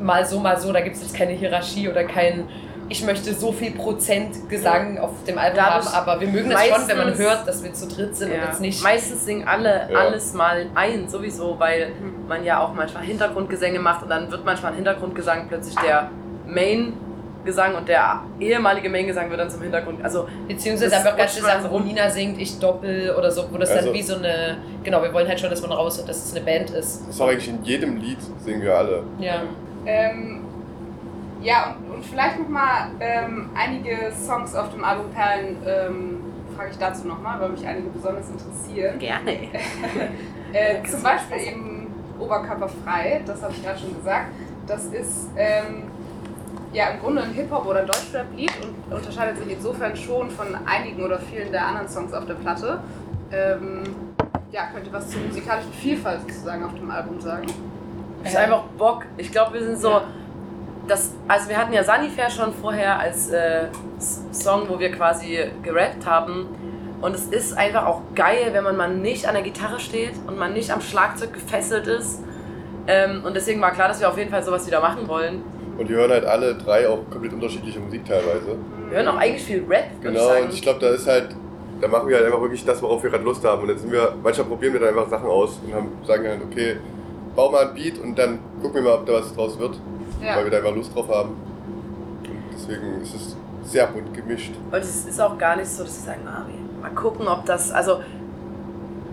mal 0.00 0.26
so, 0.26 0.38
mal 0.38 0.60
so. 0.60 0.70
Da 0.70 0.82
gibt 0.82 0.96
es 0.96 1.02
jetzt 1.02 1.16
keine 1.16 1.32
Hierarchie 1.32 1.88
oder 1.88 2.04
kein, 2.04 2.46
ich 2.88 3.04
möchte 3.04 3.34
so 3.34 3.52
viel 3.52 3.72
Prozent 3.72 4.48
Gesang 4.48 4.98
auf 4.98 5.10
dem 5.26 5.38
Album 5.38 5.56
Dadurch 5.56 5.86
haben, 5.92 6.08
aber 6.08 6.20
wir 6.20 6.28
mögen 6.28 6.50
das 6.50 6.66
schon, 6.66 6.88
wenn 6.88 6.96
man 6.98 7.18
hört, 7.18 7.46
dass 7.48 7.62
wir 7.64 7.72
zu 7.72 7.88
dritt 7.88 8.16
sind 8.16 8.30
und 8.30 8.36
Ja. 8.38 8.44
jetzt 8.46 8.60
nicht. 8.60 8.82
Meistens 8.82 9.24
singen 9.24 9.46
alle 9.46 9.88
Ja. 9.90 9.98
alles 9.98 10.32
mal 10.34 10.66
ein, 10.74 11.08
sowieso, 11.08 11.58
weil 11.58 11.92
man 12.28 12.44
ja 12.44 12.60
auch 12.60 12.72
manchmal 12.74 13.02
Hintergrundgesänge 13.04 13.78
macht 13.80 14.02
und 14.02 14.08
dann 14.10 14.30
wird 14.30 14.44
manchmal 14.44 14.72
ein 14.72 14.76
Hintergrundgesang 14.76 15.46
plötzlich 15.48 15.74
der 15.76 16.10
Main-Gesang 16.46 17.74
und 17.74 17.88
der 17.88 18.20
ehemalige 18.40 18.88
Main-Gesang 18.88 19.30
wird 19.30 19.40
dann 19.40 19.50
zum 19.50 19.62
Hintergrund. 19.62 20.04
Also 20.04 20.28
Beziehungsweise 20.48 20.90
Das 20.90 21.04
einfach 21.06 21.16
ganz 21.16 21.64
wo 21.64 21.68
rum. 21.76 21.84
Nina 21.84 22.08
singt, 22.10 22.40
ich 22.40 22.58
doppel 22.58 23.14
oder 23.16 23.30
so, 23.30 23.44
wo 23.50 23.58
das 23.58 23.70
Also- 23.70 23.86
dann 23.86 23.94
wie 23.94 24.02
so 24.02 24.16
eine. 24.16 24.58
Genau, 24.84 25.02
wir 25.02 25.12
wollen 25.12 25.28
halt 25.28 25.40
schon, 25.40 25.50
dass 25.50 25.60
man 25.62 25.72
raus 25.72 25.98
und 25.98 26.08
dass 26.08 26.24
es 26.24 26.34
eine 26.34 26.44
Band 26.44 26.70
ist. 26.70 27.00
Das 27.06 27.14
ist 27.16 27.20
auch 27.20 27.28
eigentlich 27.28 27.48
in 27.48 27.62
jedem 27.64 27.96
Lied 27.96 28.18
singen 28.44 28.62
wir 28.62 28.76
alle. 28.76 29.02
Ja. 29.18 29.42
Ähm, 29.86 30.45
ja, 31.46 31.76
und, 31.78 31.94
und 31.94 32.04
vielleicht 32.04 32.38
nochmal 32.40 32.90
ähm, 32.98 33.50
einige 33.54 34.12
Songs 34.12 34.54
auf 34.54 34.70
dem 34.70 34.82
Album 34.82 35.10
Perlen, 35.10 35.56
ähm, 35.64 36.20
frage 36.56 36.70
ich 36.72 36.78
dazu 36.78 37.06
nochmal, 37.06 37.40
weil 37.40 37.50
mich 37.50 37.64
einige 37.64 37.88
besonders 37.88 38.28
interessieren. 38.28 38.98
gerne. 38.98 39.32
Äh, 40.52 40.82
zum 40.88 41.02
Beispiel 41.02 41.38
eben 41.38 41.92
Oberkörperfrei, 42.18 43.20
das 43.26 43.42
habe 43.42 43.52
ich 43.52 43.62
gerade 43.62 43.78
schon 43.78 43.94
gesagt. 43.94 44.28
Das 44.66 44.86
ist 44.86 45.28
ähm, 45.36 45.82
ja 46.72 46.90
im 46.90 47.00
Grunde 47.00 47.24
ein 47.24 47.32
Hip-Hop- 47.32 47.66
oder 47.66 47.82
Deutschrap-Lied 47.82 48.52
und 48.62 48.94
unterscheidet 48.94 49.36
sich 49.38 49.52
insofern 49.52 49.94
schon 49.96 50.30
von 50.30 50.46
einigen 50.64 51.02
oder 51.02 51.18
vielen 51.18 51.52
der 51.52 51.66
anderen 51.66 51.88
Songs 51.88 52.14
auf 52.14 52.24
der 52.24 52.34
Platte. 52.34 52.80
Ähm, 53.32 53.82
ja, 54.50 54.68
könnt 54.72 54.86
ihr 54.86 54.92
was 54.94 55.10
zur 55.10 55.20
musikalischen 55.20 55.72
Vielfalt 55.72 56.22
sozusagen 56.22 56.64
auf 56.64 56.74
dem 56.74 56.90
Album 56.90 57.20
sagen? 57.20 57.48
Ich 58.24 58.34
hab 58.34 58.44
einfach 58.44 58.62
Bock. 58.78 59.04
Ich 59.18 59.30
glaube, 59.30 59.54
wir 59.54 59.62
sind 59.62 59.78
so. 59.78 59.90
Ja. 59.90 60.04
Das, 60.88 61.12
also 61.26 61.48
wir 61.48 61.56
hatten 61.56 61.72
ja 61.72 61.82
Sunnyfair 61.82 62.30
schon 62.30 62.52
vorher 62.54 62.98
als 62.98 63.28
äh, 63.30 63.64
Song, 64.32 64.68
wo 64.68 64.78
wir 64.78 64.92
quasi 64.92 65.38
gerappt 65.62 66.06
haben. 66.06 66.46
Und 67.00 67.14
es 67.14 67.26
ist 67.26 67.56
einfach 67.58 67.86
auch 67.86 68.02
geil, 68.14 68.50
wenn 68.52 68.64
man 68.64 68.76
mal 68.76 68.94
nicht 68.94 69.26
an 69.26 69.34
der 69.34 69.42
Gitarre 69.42 69.80
steht 69.80 70.12
und 70.26 70.38
man 70.38 70.52
nicht 70.52 70.70
am 70.72 70.80
Schlagzeug 70.80 71.32
gefesselt 71.32 71.86
ist. 71.86 72.22
Ähm, 72.86 73.22
und 73.24 73.34
deswegen 73.34 73.60
war 73.60 73.72
klar, 73.72 73.88
dass 73.88 74.00
wir 74.00 74.08
auf 74.08 74.16
jeden 74.16 74.30
Fall 74.30 74.42
sowas 74.44 74.66
wieder 74.66 74.80
machen 74.80 75.08
wollen. 75.08 75.42
Und 75.76 75.88
wir 75.88 75.96
hören 75.96 76.10
halt 76.10 76.24
alle 76.24 76.54
drei 76.54 76.88
auch 76.88 77.00
komplett 77.10 77.32
unterschiedliche 77.32 77.80
Musik 77.80 78.04
teilweise. 78.06 78.56
Wir 78.88 78.96
hören 78.98 79.08
auch 79.08 79.16
eigentlich 79.16 79.42
viel 79.44 79.64
Rap, 79.68 79.86
ich 79.96 80.00
Genau, 80.02 80.20
sagen. 80.28 80.44
und 80.46 80.54
ich 80.54 80.62
glaube, 80.62 80.80
da 80.80 80.88
ist 80.90 81.06
halt, 81.06 81.34
da 81.80 81.88
machen 81.88 82.08
wir 82.08 82.16
halt 82.16 82.26
einfach 82.26 82.40
wirklich 82.40 82.64
das, 82.64 82.80
worauf 82.80 83.02
wir 83.02 83.10
gerade 83.10 83.24
Lust 83.24 83.44
haben. 83.44 83.60
Und 83.62 83.68
dann 83.68 83.78
sind 83.78 83.92
wir, 83.92 84.14
manchmal 84.22 84.46
probieren 84.46 84.72
wir 84.72 84.80
dann 84.80 84.90
einfach 84.90 85.08
Sachen 85.10 85.28
aus 85.28 85.60
und 85.66 85.74
haben, 85.74 85.88
sagen 86.06 86.26
halt, 86.26 86.40
okay, 86.50 86.76
bau 87.34 87.50
mal 87.50 87.68
ein 87.68 87.74
Beat 87.74 87.98
und 87.98 88.16
dann 88.16 88.38
gucken 88.62 88.76
wir 88.76 88.82
mal, 88.90 88.94
ob 88.94 89.06
da 89.06 89.14
was 89.14 89.34
draus 89.34 89.58
wird, 89.58 89.78
Ja. 90.22 90.36
weil 90.36 90.44
wir 90.44 90.50
da 90.50 90.58
einfach 90.58 90.74
Lust 90.74 90.94
drauf 90.94 91.08
haben. 91.08 91.30
Und 91.30 92.28
deswegen 92.52 93.00
ist 93.02 93.14
es 93.14 93.36
sehr 93.64 93.86
bunt 93.88 94.12
gemischt. 94.14 94.52
Und 94.70 94.78
es 94.78 95.06
ist 95.06 95.20
auch 95.20 95.36
gar 95.38 95.56
nicht 95.56 95.68
so, 95.68 95.82
dass 95.84 95.96
wir 96.06 96.12
sagen, 96.12 96.22
ah, 96.26 96.44
wir 96.46 96.82
mal 96.82 96.94
gucken, 96.94 97.26
ob 97.28 97.44
das. 97.46 97.70
Also, 97.72 98.00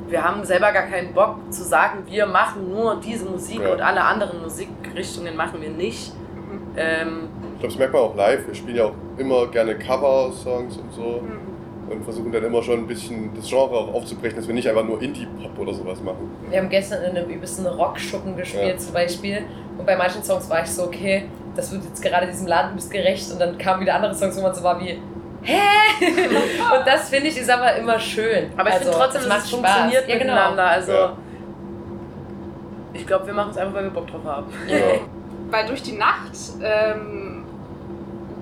wir 0.10 0.24
haben 0.24 0.44
selber 0.46 0.72
gar 0.72 0.84
keinen 0.84 1.14
Bock 1.14 1.38
zu 1.50 1.64
sagen, 1.64 2.00
wir 2.06 2.26
machen 2.28 2.70
nur 2.70 2.98
diese 3.04 3.26
Musik 3.26 3.62
Ja. 3.62 3.74
und 3.74 3.82
alle 3.82 4.04
anderen 4.04 4.42
Musikrichtungen 4.42 5.36
machen 5.36 5.60
wir 5.62 5.70
nicht. 5.72 6.14
Mhm. 6.14 6.62
Ähm, 6.76 7.08
Ich 7.56 7.60
glaube, 7.60 7.68
das 7.74 7.78
merkt 7.78 7.94
man 7.94 8.02
auch 8.04 8.16
live. 8.16 8.46
Wir 8.48 8.54
spielen 8.56 8.76
ja 8.78 8.86
auch 8.86 8.94
immer 9.18 9.48
gerne 9.48 9.76
Cover-Songs 9.76 10.78
und 10.78 10.94
so 10.94 11.22
Mhm. 11.24 11.92
und 11.92 12.04
versuchen 12.04 12.32
dann 12.32 12.44
immer 12.44 12.62
schon 12.62 12.80
ein 12.80 12.88
bisschen 12.88 13.32
das 13.36 13.48
Genre 13.48 13.72
auch 13.76 13.94
aufzubrechen, 13.94 14.36
dass 14.38 14.48
wir 14.48 14.54
nicht 14.54 14.68
einfach 14.70 14.84
nur 14.84 15.02
Indie-Pop 15.02 15.58
oder 15.58 15.74
sowas 15.74 16.02
machen. 16.04 16.30
Wir 16.50 16.60
haben 16.60 16.70
gestern 16.70 17.02
in 17.04 17.18
einem 17.18 17.30
übelsten 17.30 17.66
Rockschuppen 17.66 18.36
gespielt 18.36 18.68
Ja. 18.74 18.78
zum 18.78 18.94
Beispiel. 18.94 19.44
Und 19.78 19.86
bei 19.86 19.96
manchen 19.96 20.24
Songs 20.24 20.50
war 20.50 20.62
ich 20.64 20.70
so, 20.72 20.84
okay, 20.84 21.26
das 21.56 21.72
wird 21.72 21.84
jetzt 21.84 22.02
gerade 22.02 22.28
diesem 22.28 22.48
Laden 22.48 22.72
übelst 22.72 22.92
gerecht. 22.92 23.32
Und 23.32 23.40
dann 23.40 23.58
kamen 23.58 23.82
wieder 23.82 23.96
andere 23.96 24.14
Songs, 24.16 24.38
wo 24.38 24.42
man 24.42 24.54
so 24.54 24.64
war 24.64 24.80
wie, 24.80 25.00
hä? 25.44 25.60
und 26.78 26.88
das 26.88 27.10
finde 27.10 27.28
ich 27.28 27.38
ist 27.38 27.50
aber 27.50 27.76
immer 27.76 28.00
schön. 28.00 28.52
aber 28.58 28.70
ich 28.70 28.76
Also, 28.76 28.86
finde 28.92 28.98
trotzdem, 29.04 29.22
das 29.24 29.30
dass 29.30 29.44
es 29.44 29.50
Spaß. 29.52 29.60
funktioniert 29.60 30.08
ja, 30.08 30.18
genau. 30.18 30.34
miteinander. 30.34 30.66
Also, 30.68 30.92
Ja. 30.92 31.14
ich 32.94 33.08
glaube, 33.08 33.26
wir 33.28 33.34
machen 33.34 33.52
es 33.52 33.58
einfach, 33.58 33.74
weil 33.76 33.84
wir 33.86 33.92
Bock 33.92 34.08
drauf 34.08 34.24
haben. 34.26 34.48
Ja. 34.68 34.78
bei 35.52 35.64
Durch 35.64 35.84
die 35.84 35.94
Nacht 35.98 36.32
ähm, 36.64 37.46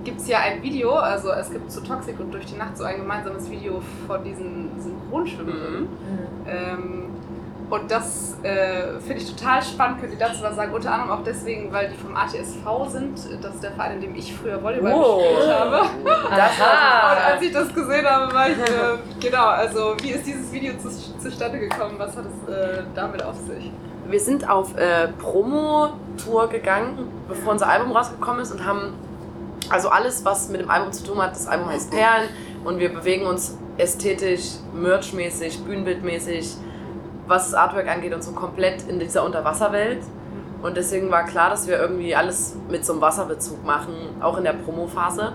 gibt 0.04 0.20
es 0.22 0.28
ja 0.28 0.40
ein 0.40 0.62
Video, 0.64 0.94
also 0.94 1.32
es 1.32 1.52
gibt 1.52 1.72
zu 1.72 1.82
Toxic 1.82 2.20
und 2.20 2.32
Durch 2.34 2.46
die 2.46 2.56
Nacht 2.58 2.78
so 2.78 2.84
ein 2.86 2.98
gemeinsames 2.98 3.50
Video 3.50 3.82
von 4.08 4.24
diesen 4.24 4.70
Synchronschwimmerinnen. 4.80 5.82
Mhm. 5.82 6.48
Ähm, 6.48 7.04
und 7.72 7.90
das 7.90 8.36
äh, 8.44 9.00
finde 9.00 9.24
ich 9.24 9.34
total 9.36 9.62
spannend, 9.64 10.02
könnt 10.02 10.14
ihr 10.14 10.20
dazu 10.20 10.44
was 10.44 10.56
sagen? 10.56 10.74
Unter 10.74 10.92
anderem 10.94 11.12
auch 11.12 11.24
deswegen, 11.24 11.72
weil 11.72 11.90
die 11.90 11.96
vom 11.98 12.16
ATSV 12.16 12.90
sind. 12.90 13.18
Das 13.42 13.56
ist 13.56 13.64
der 13.64 13.72
Verein, 13.72 13.94
in 13.96 14.02
dem 14.02 14.16
ich 14.16 14.36
früher 14.36 14.62
Volleyball 14.62 14.94
Oh. 14.94 15.18
gespielt 15.18 15.50
habe. 15.60 15.80
Und 16.04 16.08
Aha. 16.32 17.32
als 17.34 17.42
ich 17.42 17.52
das 17.52 17.74
gesehen 17.74 18.06
habe, 18.06 18.34
war 18.34 18.50
ich, 18.50 18.58
äh, 18.58 18.98
genau, 19.20 19.46
also 19.46 19.96
wie 20.02 20.10
ist 20.12 20.26
dieses 20.28 20.52
Video 20.52 20.74
zu, 20.78 20.90
zustande 21.20 21.60
gekommen? 21.60 21.96
Was 21.98 22.16
hat 22.18 22.26
es 22.26 22.54
äh, 22.54 22.84
damit 22.94 23.24
auf 23.24 23.38
sich? 23.38 23.72
Wir 24.08 24.20
sind 24.20 24.50
auf 24.50 24.76
äh, 24.78 25.08
Promo-Tour 25.20 26.50
gegangen, 26.50 27.08
bevor 27.28 27.54
unser 27.54 27.70
Album 27.70 27.92
rausgekommen 27.92 28.42
ist 28.42 28.52
und 28.52 28.66
haben 28.66 28.94
also 29.70 29.90
alles, 29.90 30.26
was 30.26 30.50
mit 30.50 30.60
dem 30.62 30.70
Album 30.70 30.92
zu 30.92 31.04
tun 31.06 31.22
hat. 31.22 31.32
Das 31.32 31.48
Album 31.48 31.70
heißt 31.70 31.92
Perlen 31.92 32.28
und 32.66 32.80
wir 32.80 32.90
bewegen 32.94 33.26
uns 33.26 33.58
ästhetisch, 33.78 34.56
merchmäßig, 34.74 35.64
bühnenbildmäßig, 35.64 36.56
was 37.28 37.52
das 37.52 37.54
Artwork 37.54 37.88
angeht 37.88 38.14
und 38.14 38.24
so 38.24 38.32
komplett 38.32 38.88
in 38.88 39.00
dieser 39.00 39.24
Unterwasserwelt. 39.24 40.02
Und 40.62 40.78
deswegen 40.78 41.10
war 41.10 41.26
klar, 41.26 41.50
dass 41.50 41.68
wir 41.68 41.80
irgendwie 41.80 42.16
alles 42.16 42.56
mit 42.70 42.86
so 42.86 42.94
einem 42.94 43.02
Wasserbezug 43.02 43.66
machen, 43.66 43.96
auch 44.20 44.38
in 44.38 44.44
der 44.44 44.54
Promophase. 44.54 45.34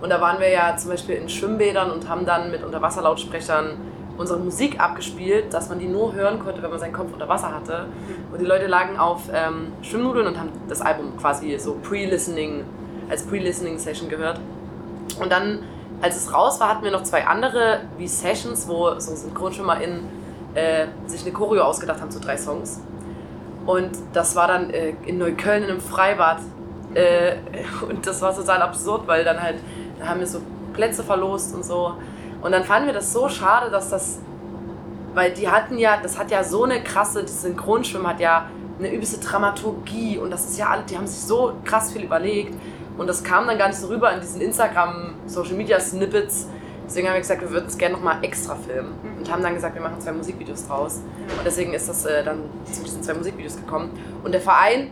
Und 0.00 0.10
da 0.10 0.20
waren 0.20 0.38
wir 0.38 0.50
ja 0.50 0.76
zum 0.76 0.90
Beispiel 0.90 1.16
in 1.16 1.28
Schwimmbädern 1.28 1.90
und 1.90 2.08
haben 2.08 2.24
dann 2.24 2.50
mit 2.52 2.62
Unterwasserlautsprechern 2.64 3.76
unsere 4.16 4.38
Musik 4.38 4.80
abgespielt, 4.80 5.52
dass 5.54 5.68
man 5.68 5.78
die 5.78 5.86
nur 5.86 6.12
hören 6.12 6.40
konnte, 6.40 6.62
wenn 6.62 6.70
man 6.70 6.78
seinen 6.78 6.92
Kopf 6.92 7.12
unter 7.12 7.28
Wasser 7.28 7.54
hatte. 7.54 7.86
Und 8.32 8.40
die 8.40 8.44
Leute 8.44 8.66
lagen 8.66 8.98
auf 8.98 9.22
ähm, 9.32 9.72
Schwimmnudeln 9.82 10.26
und 10.26 10.38
haben 10.38 10.50
das 10.68 10.80
Album 10.80 11.16
quasi 11.16 11.56
so 11.58 11.74
pre-listening, 11.82 12.64
als 13.08 13.22
pre-listening-Session 13.24 14.08
gehört. 14.08 14.40
Und 15.20 15.32
dann, 15.32 15.60
als 16.02 16.16
es 16.16 16.32
raus 16.32 16.60
war, 16.60 16.68
hatten 16.68 16.84
wir 16.84 16.90
noch 16.90 17.04
zwei 17.04 17.26
andere 17.26 17.80
wie 17.96 18.08
Sessions, 18.08 18.68
wo 18.68 18.98
so 18.98 19.14
SynchronschwimmerInnen 19.14 20.00
äh, 20.54 20.86
sich 21.06 21.22
eine 21.22 21.32
Choreo 21.32 21.62
ausgedacht 21.62 22.00
haben 22.00 22.10
zu 22.10 22.20
drei 22.20 22.36
Songs. 22.36 22.80
Und 23.66 23.90
das 24.12 24.34
war 24.34 24.48
dann 24.48 24.70
äh, 24.70 24.94
in 25.04 25.18
Neukölln 25.18 25.62
in 25.62 25.70
einem 25.70 25.80
Freibad. 25.80 26.38
Äh, 26.94 27.36
und 27.88 28.06
das 28.06 28.22
war 28.22 28.34
total 28.34 28.62
absurd, 28.62 29.06
weil 29.06 29.24
dann 29.24 29.42
halt, 29.42 29.56
da 29.98 30.08
haben 30.08 30.20
wir 30.20 30.26
so 30.26 30.40
Plätze 30.72 31.02
verlost 31.02 31.54
und 31.54 31.64
so. 31.64 31.94
Und 32.40 32.52
dann 32.52 32.64
fanden 32.64 32.86
wir 32.86 32.94
das 32.94 33.12
so 33.12 33.28
schade, 33.28 33.70
dass 33.70 33.90
das, 33.90 34.18
weil 35.14 35.32
die 35.32 35.48
hatten 35.48 35.76
ja, 35.76 35.98
das 36.02 36.18
hat 36.18 36.30
ja 36.30 36.44
so 36.44 36.64
eine 36.64 36.82
krasse, 36.82 37.22
das 37.22 37.42
Synchronschwimmen 37.42 38.06
hat 38.06 38.20
ja 38.20 38.46
eine 38.78 38.92
übelste 38.92 39.18
Dramaturgie 39.18 40.18
und 40.18 40.30
das 40.30 40.44
ist 40.44 40.58
ja 40.58 40.68
alle, 40.68 40.82
die 40.82 40.96
haben 40.96 41.06
sich 41.06 41.20
so 41.20 41.54
krass 41.64 41.92
viel 41.92 42.04
überlegt. 42.04 42.54
Und 42.96 43.06
das 43.06 43.22
kam 43.22 43.46
dann 43.46 43.58
gar 43.58 43.68
nicht 43.68 43.78
so 43.78 43.88
rüber 43.88 44.12
in 44.12 44.20
diesen 44.20 44.40
Instagram, 44.40 45.14
Social 45.26 45.54
Media 45.54 45.78
Snippets. 45.78 46.48
Deswegen 46.88 47.06
haben 47.06 47.14
wir 47.14 47.20
gesagt, 47.20 47.42
wir 47.42 47.50
würden 47.50 47.66
es 47.66 47.78
gerne 47.78 47.94
nochmal 47.94 48.16
extra 48.22 48.56
filmen. 48.56 48.92
Und 49.18 49.30
haben 49.30 49.42
dann 49.42 49.54
gesagt, 49.54 49.74
wir 49.74 49.82
machen 49.82 50.00
zwei 50.00 50.12
Musikvideos 50.12 50.66
draus. 50.66 50.94
Und 51.36 51.44
deswegen 51.44 51.72
ist 51.74 51.88
das 51.88 52.04
äh, 52.06 52.24
dann 52.24 52.40
zu 52.72 52.82
diesen 52.82 53.02
zwei 53.02 53.14
Musikvideos 53.14 53.56
gekommen. 53.56 53.90
Und 54.24 54.32
der 54.32 54.40
Verein 54.40 54.90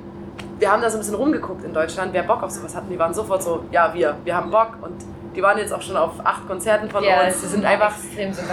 wir 0.58 0.70
haben 0.70 0.80
da 0.82 0.88
so 0.88 0.96
ein 0.96 1.00
bisschen 1.00 1.14
rumgeguckt 1.16 1.64
in 1.64 1.72
Deutschland, 1.74 2.12
wer 2.12 2.22
Bock 2.22 2.42
auf 2.42 2.50
sowas 2.50 2.74
hat. 2.74 2.84
Und 2.84 2.90
die 2.90 2.98
waren 2.98 3.12
sofort 3.12 3.42
so, 3.42 3.64
ja, 3.70 3.92
wir, 3.92 4.16
wir 4.24 4.34
haben 4.36 4.50
Bock. 4.50 4.70
Und 4.80 4.94
die 5.34 5.42
waren 5.42 5.58
jetzt 5.58 5.72
auch 5.72 5.82
schon 5.82 5.96
auf 5.96 6.12
acht 6.24 6.46
Konzerten 6.46 6.88
von 6.88 7.04
Ja, 7.04 7.26
uns. 7.26 7.40
sie 7.40 7.46
Die 7.46 7.52
sind 7.52 7.64
einfach 7.64 7.92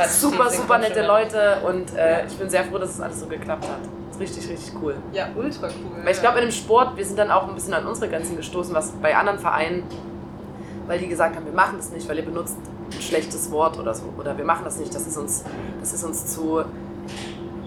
super, 0.10 0.50
super 0.50 0.78
nette. 0.80 1.06
Leute. 1.06 1.58
Und 1.66 1.96
äh, 1.96 2.26
ich 2.26 2.38
bin 2.38 2.50
sehr 2.50 2.66
froh, 2.66 2.78
dass 2.78 2.90
es 2.92 3.02
alles 3.02 3.20
so 3.22 3.28
geklappt 3.28 3.64
hat. 3.66 3.78
Das 4.10 4.16
ist 4.18 4.22
richtig, 4.22 4.50
richtig 4.52 4.74
cool. 4.82 4.96
Ja, 5.14 5.28
ultra 5.36 5.68
cool. 5.68 6.04
Weil 6.04 6.12
ich 6.14 6.20
glaube, 6.20 6.40
in 6.40 6.46
dem 6.48 6.52
Sport, 6.52 6.98
wir 6.98 7.06
sind 7.06 7.18
dann 7.18 7.32
auch 7.32 7.48
ein 7.48 7.56
bisschen 7.56 7.74
an 7.74 7.86
unsere 7.86 8.10
Grenzen 8.10 8.36
gestoßen, 8.36 8.74
was 8.76 8.92
bei 9.02 9.16
anderen 9.16 9.40
Vereinen, 9.40 9.84
weil 10.88 11.00
die 11.00 11.08
gesagt 11.08 11.36
haben, 11.36 11.46
wir 11.46 11.54
machen 11.54 11.76
das 11.78 11.90
nicht, 11.92 12.08
weil 12.10 12.18
ihr 12.18 12.26
benutzt 12.26 12.58
ein 12.96 13.02
schlechtes 13.02 13.52
Wort 13.52 13.80
oder 13.80 13.94
so. 13.94 14.06
Oder 14.18 14.38
wir 14.38 14.46
machen 14.46 14.64
das 14.66 14.78
nicht, 14.78 14.94
das 14.94 15.08
ist 15.08 15.18
uns, 15.18 15.44
das 15.80 15.94
ist 15.94 16.04
uns 16.04 16.28
zu, 16.28 16.64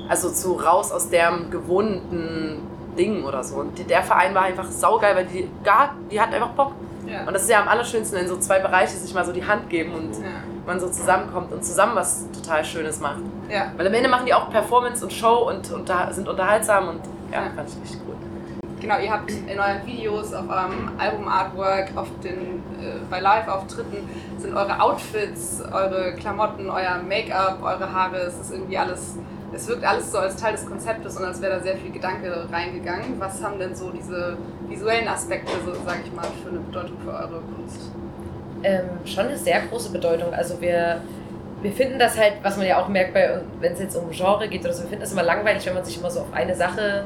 also 0.09 0.31
zu 0.31 0.53
raus 0.55 0.93
aus 0.93 1.09
dem 1.09 1.51
gewohnten 1.51 2.63
Ding 2.97 3.25
oder 3.25 3.45
so. 3.45 3.57
Und 3.57 3.89
der 3.89 4.03
Verein 4.03 4.35
war 4.35 4.43
einfach 4.43 4.71
saugeil, 4.71 5.15
weil 5.17 5.27
die, 5.27 5.49
gar, 5.65 5.95
die 6.11 6.21
hatten 6.21 6.35
einfach 6.35 6.51
Bock. 6.51 6.73
ja. 7.07 7.27
Und 7.27 7.33
das 7.35 7.43
ist 7.43 7.51
ja 7.51 7.61
am 7.61 7.69
allerschönsten, 7.69 8.19
wenn 8.19 8.29
so 8.29 8.39
zwei 8.39 8.59
Bereiche 8.59 8.97
sich 8.97 9.13
mal 9.15 9.25
so 9.25 9.33
die 9.33 9.45
Hand 9.47 9.69
geben 9.69 9.95
und 9.95 10.13
ja. 10.15 10.29
man 10.67 10.81
so 10.81 10.89
zusammenkommt 10.89 11.53
und 11.53 11.65
zusammen 11.65 11.95
was 11.95 12.27
total 12.33 12.65
Schönes 12.65 13.01
macht. 13.01 13.21
ja. 13.51 13.73
Weil 13.77 13.87
am 13.87 13.95
Ende 13.95 14.09
machen 14.09 14.27
die 14.27 14.35
auch 14.35 14.51
Performance 14.51 15.05
und 15.05 15.13
Show 15.13 15.49
und 15.49 15.71
unter, 15.73 16.13
sind 16.13 16.29
unterhaltsam 16.29 16.89
und 16.89 17.01
ja, 17.33 17.51
fand 17.55 17.69
ich 17.69 17.77
richtig 17.83 18.01
cool. 18.07 18.15
Genau, 18.87 19.01
ihr 19.01 19.11
habt 19.11 19.33
in 19.33 19.59
euren 19.59 19.85
Videos, 19.85 20.33
auf 20.33 20.49
eurem 20.49 20.93
Album-Artwork, 20.97 21.91
auf 21.97 22.07
den, 22.23 22.63
äh, 22.81 23.01
bei 23.11 23.19
Live-Auftritten 23.19 24.09
sind 24.39 24.55
eure 24.55 24.81
Outfits, 24.81 25.61
eure 25.73 26.15
Klamotten, 26.15 26.71
euer 26.71 27.03
Make-up, 27.03 27.59
eure 27.65 27.93
Haare, 27.93 28.19
es 28.19 28.39
ist 28.39 28.53
irgendwie 28.53 28.79
alles, 28.79 29.17
es 29.53 29.67
wirkt 29.67 29.85
alles 29.85 30.13
so 30.13 30.19
als 30.19 30.37
Teil 30.37 30.53
des 30.53 30.65
Konzeptes 30.67 31.17
und 31.17 31.25
als 31.25 31.43
wäre 31.43 31.57
da 31.57 31.61
sehr 31.61 31.77
viel 31.77 31.91
Gedanke 31.91 32.47
reingegangen. 32.53 33.19
Was 33.19 33.43
haben 33.43 33.59
denn 33.59 33.75
so 33.75 33.91
diese 33.91 34.37
visuellen 34.69 35.09
Aspekte, 35.09 35.51
so 35.65 35.73
sag 35.85 35.97
ich 36.05 36.13
mal, 36.13 36.27
für 36.45 36.51
eine 36.51 36.61
Bedeutung 36.61 36.97
für 37.05 37.11
eure 37.11 37.43
Kunst? 37.57 37.91
ähm, 38.63 38.85
schon 39.05 39.27
eine 39.27 39.37
sehr 39.37 39.63
große 39.63 39.91
Bedeutung. 39.91 40.33
Also 40.33 40.61
wir, 40.61 41.01
wir 41.61 41.73
finden 41.73 41.99
das 41.99 42.17
halt, 42.17 42.35
was 42.45 42.57
man 42.57 42.69
ja 42.69 42.81
auch 42.81 42.87
merkt, 42.87 43.15
wenn 43.15 43.73
es 43.73 43.81
jetzt 43.81 43.97
um 43.97 44.11
Genre 44.11 44.47
geht 44.49 44.65
oder 44.65 44.73
so, 44.73 44.83
wir 44.85 44.91
finden 44.91 45.03
das 45.03 45.13
immer 45.13 45.25
langweilig, 45.25 45.67
wenn 45.67 45.75
man 45.75 45.85
sich 45.85 45.99
immer 45.99 46.11
so 46.11 46.21
auf 46.21 46.33
eine 46.33 46.55
Sache 46.55 47.05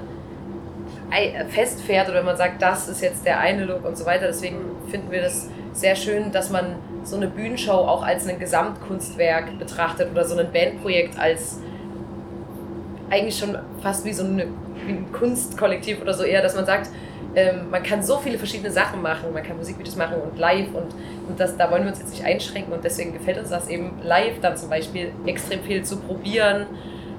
festfährt 1.49 2.09
oder 2.09 2.19
wenn 2.19 2.25
man 2.25 2.37
sagt, 2.37 2.63
das 2.63 2.89
ist 2.89 3.03
jetzt 3.03 3.25
der 3.27 3.41
eine 3.41 3.65
Look 3.65 3.85
und 3.85 3.97
so 3.97 4.07
weiter. 4.07 4.27
Deswegen 4.27 4.59
finden 4.91 5.11
wir 5.11 5.23
das 5.23 5.49
sehr 5.73 5.97
schön, 5.97 6.33
dass 6.33 6.51
man 6.51 6.77
so 7.05 7.17
eine 7.17 7.27
Bühnenshow 7.27 7.73
auch 7.73 8.03
als 8.03 8.29
ein 8.29 8.39
Gesamtkunstwerk 8.39 9.59
betrachtet 9.59 10.11
oder 10.13 10.25
so 10.25 10.39
ein 10.39 10.53
Bandprojekt 10.53 11.19
als 11.19 11.59
eigentlich 13.09 13.39
schon 13.39 13.59
fast 13.83 14.05
wie 14.05 14.13
so 14.13 14.25
eine, 14.25 14.47
wie 14.87 14.93
ein 14.93 15.13
Kunstkollektiv 15.13 16.01
oder 16.01 16.15
so 16.15 16.23
eher, 16.23 16.43
dass 16.43 16.55
man 16.55 16.67
sagt, 16.67 16.91
ähm, 17.35 17.71
man 17.71 17.83
kann 17.83 18.03
so 18.03 18.19
viele 18.19 18.39
verschiedene 18.39 18.71
Sachen 18.71 19.03
machen, 19.03 19.33
man 19.33 19.43
kann 19.43 19.57
Musikvideos 19.57 19.97
machen 19.97 20.17
und 20.21 20.39
live 20.39 20.69
und, 20.75 20.95
und 21.29 21.39
das, 21.39 21.57
da 21.57 21.71
wollen 21.71 21.85
wir 21.85 21.91
uns 21.91 22.01
jetzt 22.01 22.11
nicht 22.11 22.25
einschränken 22.25 22.73
und 22.73 22.85
deswegen 22.85 23.13
gefällt 23.13 23.39
uns 23.39 23.51
das 23.51 23.69
eben 23.69 23.99
live 24.03 24.41
dann 24.41 24.57
zum 24.57 24.69
Beispiel 24.69 25.13
extrem 25.27 25.63
viel 25.63 25.85
zu 25.85 25.99
probieren 25.99 26.67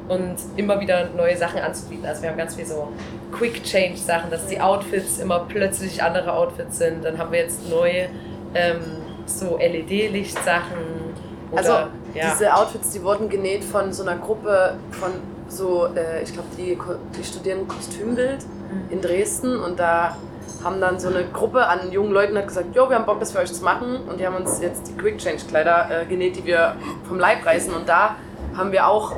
und 0.07 0.35
immer 0.57 0.79
wieder 0.79 1.09
neue 1.15 1.37
Sachen 1.37 1.59
anzubieten. 1.61 2.05
Also 2.05 2.21
wir 2.23 2.29
haben 2.29 2.37
ganz 2.37 2.55
viel 2.55 2.65
so 2.65 2.89
Quick 3.31 3.63
Change 3.63 3.97
Sachen, 3.97 4.29
dass 4.29 4.45
die 4.47 4.59
Outfits 4.59 5.19
immer 5.19 5.45
plötzlich 5.47 6.01
andere 6.03 6.33
Outfits 6.33 6.77
sind. 6.77 7.03
Dann 7.05 7.17
haben 7.17 7.31
wir 7.31 7.39
jetzt 7.39 7.69
neu 7.69 8.07
ähm, 8.53 8.79
so 9.25 9.57
LED-Lichtsachen. 9.57 10.77
oder- 11.51 11.57
Also 11.59 11.71
ja. 12.13 12.31
diese 12.33 12.53
Outfits, 12.53 12.91
die 12.91 13.03
wurden 13.03 13.29
genäht 13.29 13.63
von 13.63 13.93
so 13.93 14.03
einer 14.03 14.15
Gruppe 14.17 14.75
von 14.91 15.11
so, 15.47 15.87
äh, 15.95 16.23
ich 16.23 16.33
glaube, 16.33 16.47
die, 16.57 16.77
die 17.17 17.23
studieren 17.23 17.67
Kostümbild 17.67 18.39
in 18.89 19.01
Dresden 19.01 19.59
und 19.59 19.79
da 19.79 20.15
haben 20.63 20.79
dann 20.79 20.99
so 20.99 21.09
eine 21.09 21.25
Gruppe 21.25 21.65
an 21.67 21.91
jungen 21.91 22.11
Leuten 22.11 22.37
hat 22.37 22.47
gesagt, 22.47 22.75
jo, 22.75 22.87
wir 22.89 22.95
haben 22.95 23.05
Bock, 23.05 23.19
das 23.19 23.31
für 23.31 23.39
euch 23.39 23.51
zu 23.51 23.63
machen 23.63 23.97
und 24.07 24.19
die 24.19 24.25
haben 24.25 24.35
uns 24.35 24.61
jetzt 24.61 24.87
die 24.87 24.93
Quick 24.95 25.17
Change 25.17 25.43
Kleider 25.47 25.87
äh, 25.89 26.05
genäht, 26.05 26.35
die 26.37 26.45
wir 26.45 26.75
vom 27.07 27.19
Leib 27.19 27.45
reißen 27.45 27.73
und 27.73 27.89
da 27.89 28.15
haben 28.55 28.71
wir 28.71 28.87
auch 28.87 29.13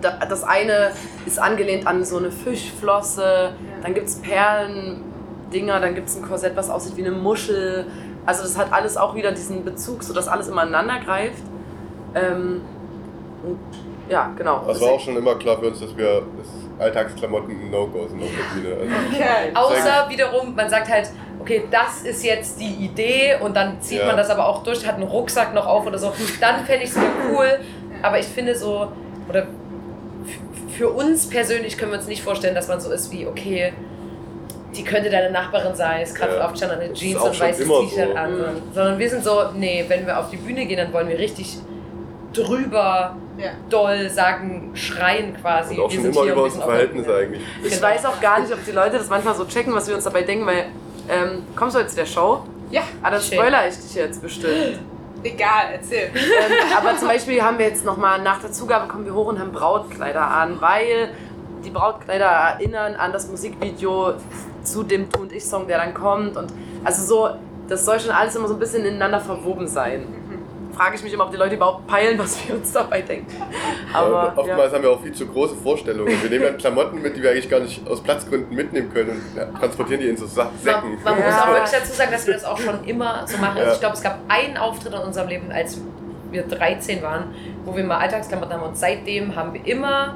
das 0.00 0.44
eine 0.44 0.92
ist 1.26 1.38
angelehnt 1.38 1.86
an 1.86 2.04
so 2.04 2.18
eine 2.18 2.30
Fischflosse, 2.30 3.52
dann 3.82 3.94
gibt 3.94 4.08
es 4.08 4.16
Perlendinger, 4.20 5.80
dann 5.80 5.94
gibt 5.94 6.08
es 6.08 6.16
ein 6.16 6.22
Korsett, 6.22 6.56
was 6.56 6.70
aussieht 6.70 6.96
wie 6.96 7.06
eine 7.06 7.14
Muschel. 7.16 7.86
Also 8.26 8.42
das 8.42 8.56
hat 8.58 8.72
alles 8.72 8.96
auch 8.96 9.14
wieder 9.14 9.32
diesen 9.32 9.64
Bezug, 9.64 10.02
sodass 10.02 10.28
alles 10.28 10.48
immer 10.48 10.62
ineinander 10.62 11.00
greift. 11.04 11.42
Ähm, 12.14 12.60
ja, 14.08 14.30
genau. 14.36 14.64
Das 14.66 14.80
war 14.80 14.90
auch 14.92 15.00
schon 15.00 15.16
immer 15.16 15.34
klar 15.36 15.58
für 15.58 15.68
uns, 15.68 15.80
dass 15.80 15.96
wir 15.96 16.22
dass 16.38 16.48
Alltagsklamotten 16.78 17.70
No-Go 17.70 18.06
sind 18.08 18.22
auf 18.22 18.28
der 18.28 18.60
Bühne. 18.60 18.74
Also, 18.80 18.94
Okay. 19.14 19.52
Außer 19.54 20.08
wiederum, 20.10 20.54
man 20.54 20.68
sagt 20.70 20.88
halt, 20.88 21.10
okay, 21.40 21.64
das 21.70 22.02
ist 22.02 22.24
jetzt 22.24 22.60
die 22.60 22.84
Idee 22.84 23.36
und 23.40 23.54
dann 23.56 23.80
zieht 23.80 24.00
Ja. 24.00 24.06
man 24.06 24.16
das 24.16 24.30
aber 24.30 24.46
auch 24.46 24.62
durch, 24.62 24.86
hat 24.86 24.94
einen 24.94 25.04
Rucksack 25.04 25.54
noch 25.54 25.66
auf 25.66 25.86
oder 25.86 25.98
so. 25.98 26.12
Dann 26.40 26.64
fände 26.64 26.84
ich 26.84 26.90
es 26.90 26.96
cool. 27.32 27.60
Aber 28.02 28.18
ich 28.18 28.26
finde 28.26 28.54
so, 28.54 28.92
oder 29.28 29.46
für 30.78 30.88
uns 30.90 31.28
persönlich 31.28 31.76
können 31.76 31.90
wir 31.90 31.98
uns 31.98 32.06
nicht 32.06 32.22
vorstellen, 32.22 32.54
dass 32.54 32.68
man 32.68 32.80
so 32.80 32.90
ist 32.92 33.10
wie, 33.12 33.26
okay, 33.26 33.72
die 34.76 34.84
könnte 34.84 35.10
deine 35.10 35.30
Nachbarin 35.32 35.74
sein, 35.74 36.02
ist 36.02 36.14
gerade 36.14 36.36
Ja. 36.36 36.44
aufgestanden, 36.44 36.78
eine 36.78 36.88
Das 36.90 36.98
ist 36.98 37.02
Jeans 37.04 37.20
und 37.22 37.40
weißes 37.40 37.66
T-Shirt 37.66 38.08
so. 38.12 38.16
an. 38.16 38.32
Mhm. 38.38 38.44
Sondern- 38.72 38.98
wir 38.98 39.10
sind 39.10 39.24
so, 39.24 39.40
nee, 39.56 39.84
wenn 39.88 40.06
wir 40.06 40.18
auf 40.18 40.30
die 40.30 40.36
Bühne 40.36 40.66
gehen, 40.66 40.76
dann 40.76 40.92
wollen 40.92 41.08
wir 41.08 41.18
richtig 41.18 41.58
drüber 42.32 43.16
Ja. 43.38 43.50
doll 43.70 44.08
sagen, 44.10 44.70
schreien 44.74 45.36
quasi. 45.40 45.74
und 45.74 45.80
auch 45.80 45.90
wir 45.90 45.94
schon 45.96 46.04
sind 46.12 46.16
immer 46.16 46.32
über 46.32 46.42
unser 46.44 46.62
Verhältnis 46.62 47.08
eigentlich. 47.08 47.42
Ich 47.64 47.70
Genau. 47.70 47.82
weiß 47.82 48.04
auch 48.06 48.20
gar 48.20 48.40
nicht, 48.40 48.52
ob 48.52 48.64
die 48.64 48.72
Leute 48.72 48.98
das 48.98 49.08
manchmal 49.08 49.34
so 49.34 49.44
checken, 49.46 49.74
was 49.74 49.88
wir 49.88 49.94
uns 49.96 50.04
dabei 50.04 50.22
denken, 50.22 50.46
weil 50.46 50.64
ähm, 51.10 51.42
kommst 51.56 51.74
du 51.74 51.80
jetzt 51.80 51.90
zu 51.92 51.96
der 51.96 52.06
Show? 52.06 52.40
Ja, 52.70 52.82
Ah, 53.02 53.10
dann 53.10 53.20
spoiler 53.22 53.66
ich 53.66 53.74
dich 53.76 53.94
jetzt 53.94 54.20
bestimmt. 54.20 54.78
Egal, 55.32 55.72
erzähl. 55.72 56.10
ähm, 56.14 56.52
aber 56.76 56.96
zum 56.96 57.08
Beispiel 57.08 57.42
haben 57.42 57.58
wir 57.58 57.66
jetzt 57.66 57.84
nochmal 57.84 58.22
nach 58.22 58.40
der 58.40 58.52
Zugabe 58.52 58.88
kommen 58.88 59.04
wir 59.04 59.14
hoch 59.14 59.26
und 59.26 59.38
haben 59.38 59.52
Brautkleider 59.52 60.26
an, 60.26 60.60
weil 60.60 61.10
die 61.64 61.70
Brautkleider 61.70 62.26
erinnern 62.26 62.94
an 62.94 63.12
das 63.12 63.28
Musikvideo 63.28 64.14
zu 64.62 64.82
dem 64.82 65.08
Du 65.10 65.20
und 65.22 65.32
Ich 65.32 65.44
Song, 65.44 65.66
der 65.66 65.78
dann 65.78 65.94
kommt. 65.94 66.36
Und 66.36 66.52
also 66.84 67.02
so, 67.02 67.30
das 67.68 67.84
soll 67.84 68.00
schon 68.00 68.10
alles 68.10 68.34
immer 68.36 68.48
so 68.48 68.54
ein 68.54 68.60
bisschen 68.60 68.84
ineinander 68.84 69.20
verwoben 69.20 69.66
sein. 69.66 70.06
Frage 70.78 70.94
ich 70.96 71.02
mich 71.02 71.12
immer, 71.12 71.24
ob 71.24 71.32
die 71.32 71.36
Leute 71.36 71.56
überhaupt 71.56 71.88
peilen, 71.88 72.16
was 72.18 72.38
wir 72.46 72.54
uns 72.54 72.70
dabei 72.72 73.02
denken. 73.02 73.34
Aber 73.92 74.06
Aber 74.30 74.38
oftmals 74.42 74.72
haben 74.72 74.82
wir 74.82 74.90
auch 74.92 75.02
viel 75.02 75.12
zu 75.12 75.26
große 75.26 75.56
Vorstellungen. 75.56 76.12
Wir 76.22 76.30
nehmen 76.30 76.44
dann 76.44 76.56
Klamotten 76.56 77.02
mit, 77.02 77.16
die 77.16 77.22
wir 77.22 77.32
eigentlich 77.32 77.50
gar 77.50 77.58
nicht 77.60 77.84
aus 77.88 78.00
Platzgründen 78.00 78.54
mitnehmen 78.54 78.92
können 78.92 79.10
und 79.10 79.36
ja, 79.36 79.46
transportieren 79.58 80.00
die 80.00 80.08
in 80.08 80.16
so 80.16 80.26
Sa 80.26 80.50
Säcken. 80.62 80.94
Man, 81.02 81.14
man 81.14 81.18
Ja. 81.18 81.26
muss 81.26 81.42
auch 81.42 81.48
wirklich 81.48 81.70
dazu 81.70 81.92
sagen, 81.92 82.12
dass 82.12 82.26
wir 82.28 82.34
das 82.34 82.44
auch 82.44 82.58
schon 82.58 82.84
immer 82.84 83.26
so 83.26 83.38
machen. 83.38 83.56
Also 83.58 83.66
Ja. 83.68 83.72
ich 83.74 83.80
glaube, 83.80 83.94
es 83.96 84.02
gab 84.02 84.18
einen 84.28 84.56
Auftritt 84.56 84.92
in 84.94 85.00
unserem 85.00 85.28
Leben, 85.28 85.50
als 85.50 85.80
wir 86.30 86.42
13 86.44 87.02
waren, 87.02 87.34
wo 87.64 87.74
wir 87.76 87.82
mal 87.82 87.98
Alltagsklamotten 87.98 88.54
haben 88.54 88.62
und 88.62 88.78
seitdem 88.78 89.34
haben 89.34 89.54
wir 89.54 89.66
immer 89.66 90.14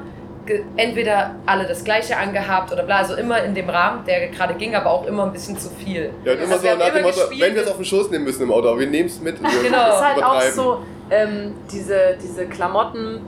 entweder 0.75 1.35
alle 1.45 1.65
das 1.65 1.83
gleiche 1.83 2.17
angehabt 2.17 2.71
oder 2.71 2.83
bla, 2.83 2.97
also 2.97 3.15
immer 3.15 3.43
in 3.43 3.55
dem 3.55 3.69
Rahmen, 3.69 4.05
der 4.05 4.27
gerade 4.27 4.53
ging, 4.55 4.75
aber 4.75 4.91
auch 4.91 5.05
immer 5.07 5.23
ein 5.23 5.31
bisschen 5.31 5.57
zu 5.57 5.69
viel. 5.69 6.11
Ja, 6.23 6.33
und 6.33 6.39
immer 6.41 6.53
Also 6.53 6.67
so 6.67 6.75
nach 6.75 6.93
dem 6.93 7.03
Motto, 7.03 7.21
wenn 7.31 7.55
wir 7.55 7.61
es 7.61 7.67
auf 7.69 7.77
den 7.77 7.85
Schoß 7.85 8.11
nehmen 8.11 8.25
müssen 8.25 8.43
im 8.43 8.51
Auto, 8.51 8.69
aber 8.69 8.79
wir 8.79 8.87
nehmen 8.87 9.07
es 9.07 9.21
mit. 9.21 9.37
Genau. 9.37 9.89
ist 9.89 10.01
halt 10.01 10.23
auch 10.23 10.41
so, 10.41 10.83
ähm, 11.09 11.53
diese, 11.71 12.17
diese 12.21 12.45
Klamotten, 12.45 13.21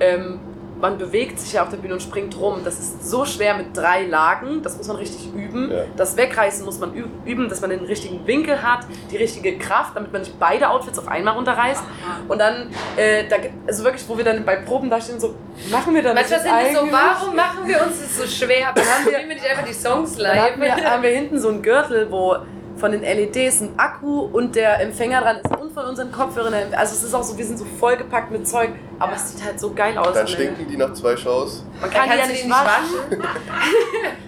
ähm, 0.00 0.40
man 0.80 0.98
bewegt 0.98 1.38
sich 1.38 1.52
ja 1.52 1.62
auf 1.62 1.68
der 1.68 1.76
Bühne 1.76 1.94
und 1.94 2.02
springt 2.02 2.38
rum. 2.38 2.60
Das 2.64 2.78
ist 2.78 3.08
so 3.08 3.24
schwer 3.24 3.54
mit 3.54 3.76
drei 3.76 4.04
Lagen, 4.06 4.62
das 4.62 4.76
muss 4.76 4.88
man 4.88 4.96
richtig 4.96 5.32
üben. 5.34 5.70
Ja. 5.70 5.82
Das 5.96 6.16
Wegreißen 6.16 6.64
muss 6.64 6.78
man 6.78 6.92
üb- 6.94 7.08
üben, 7.24 7.48
dass 7.48 7.60
man 7.60 7.70
den 7.70 7.80
richtigen 7.84 8.26
Winkel 8.26 8.62
hat, 8.62 8.80
die 9.10 9.16
richtige 9.16 9.58
Kraft, 9.58 9.94
damit 9.96 10.12
man 10.12 10.22
nicht 10.22 10.38
beide 10.40 10.68
Outfits 10.70 10.98
auf 10.98 11.08
einmal 11.08 11.34
runterreißt. 11.34 11.82
Und 12.28 12.38
dann, 12.40 12.70
äh, 12.96 13.24
da, 13.28 13.38
gibt- 13.38 13.54
also 13.68 13.84
wirklich, 13.84 14.08
wo 14.08 14.16
wir 14.16 14.24
dann 14.24 14.44
bei 14.44 14.56
Proben 14.56 14.88
da 14.90 15.00
stehen, 15.00 15.20
so, 15.20 15.34
machen 15.70 15.94
wir 15.94 16.02
dann 16.02 16.14
Manchmal 16.14 16.40
das 16.40 16.48
sind 16.48 16.74
wir 16.74 16.80
so, 16.80 16.92
warum 16.92 17.36
machen 17.36 17.66
wir 17.68 17.82
uns 17.82 18.00
das 18.00 18.16
so 18.18 18.26
schwer? 18.44 18.72
Warum 18.74 18.88
haben 18.88 19.04
wir- 19.06 19.12
spielen 19.14 19.28
wir 19.28 19.34
nicht 19.36 19.46
einfach 19.46 19.64
die 19.66 19.74
Songs 19.74 20.16
Dann 20.16 20.22
live? 20.36 20.52
haben 20.52 20.62
wir, 20.62 20.90
haben 20.90 21.02
wir 21.02 21.10
hinten 21.10 21.38
so 21.38 21.48
einen 21.50 21.62
Gürtel, 21.62 22.10
wo 22.10 22.36
von 22.80 22.90
den 22.92 23.02
LEDs 23.02 23.60
ein 23.60 23.78
Akku 23.78 24.22
und 24.32 24.56
der 24.56 24.80
Empfänger 24.80 25.20
dran 25.20 25.36
ist 25.36 25.54
und 25.60 25.72
von 25.72 25.84
unseren 25.84 26.10
Kopfhörern. 26.10 26.54
Also 26.76 26.94
es 26.94 27.04
ist 27.04 27.14
auch 27.14 27.22
so, 27.22 27.36
wir 27.36 27.44
sind 27.44 27.58
so 27.58 27.64
vollgepackt 27.78 28.30
mit 28.30 28.48
Zeug, 28.48 28.70
aber 28.98 29.12
es 29.14 29.30
sieht 29.32 29.44
halt 29.44 29.60
so 29.60 29.72
geil 29.72 29.96
aus. 29.98 30.12
Dann 30.14 30.22
am 30.22 30.26
stinken 30.26 30.66
die 30.68 30.76
nach 30.76 30.92
zwei 30.94 31.16
Shows. 31.16 31.64
Man 31.80 31.90
kann 31.90 32.10
die 32.10 32.18
ja 32.18 32.26
nicht 32.26 32.48
waschen. 32.50 33.22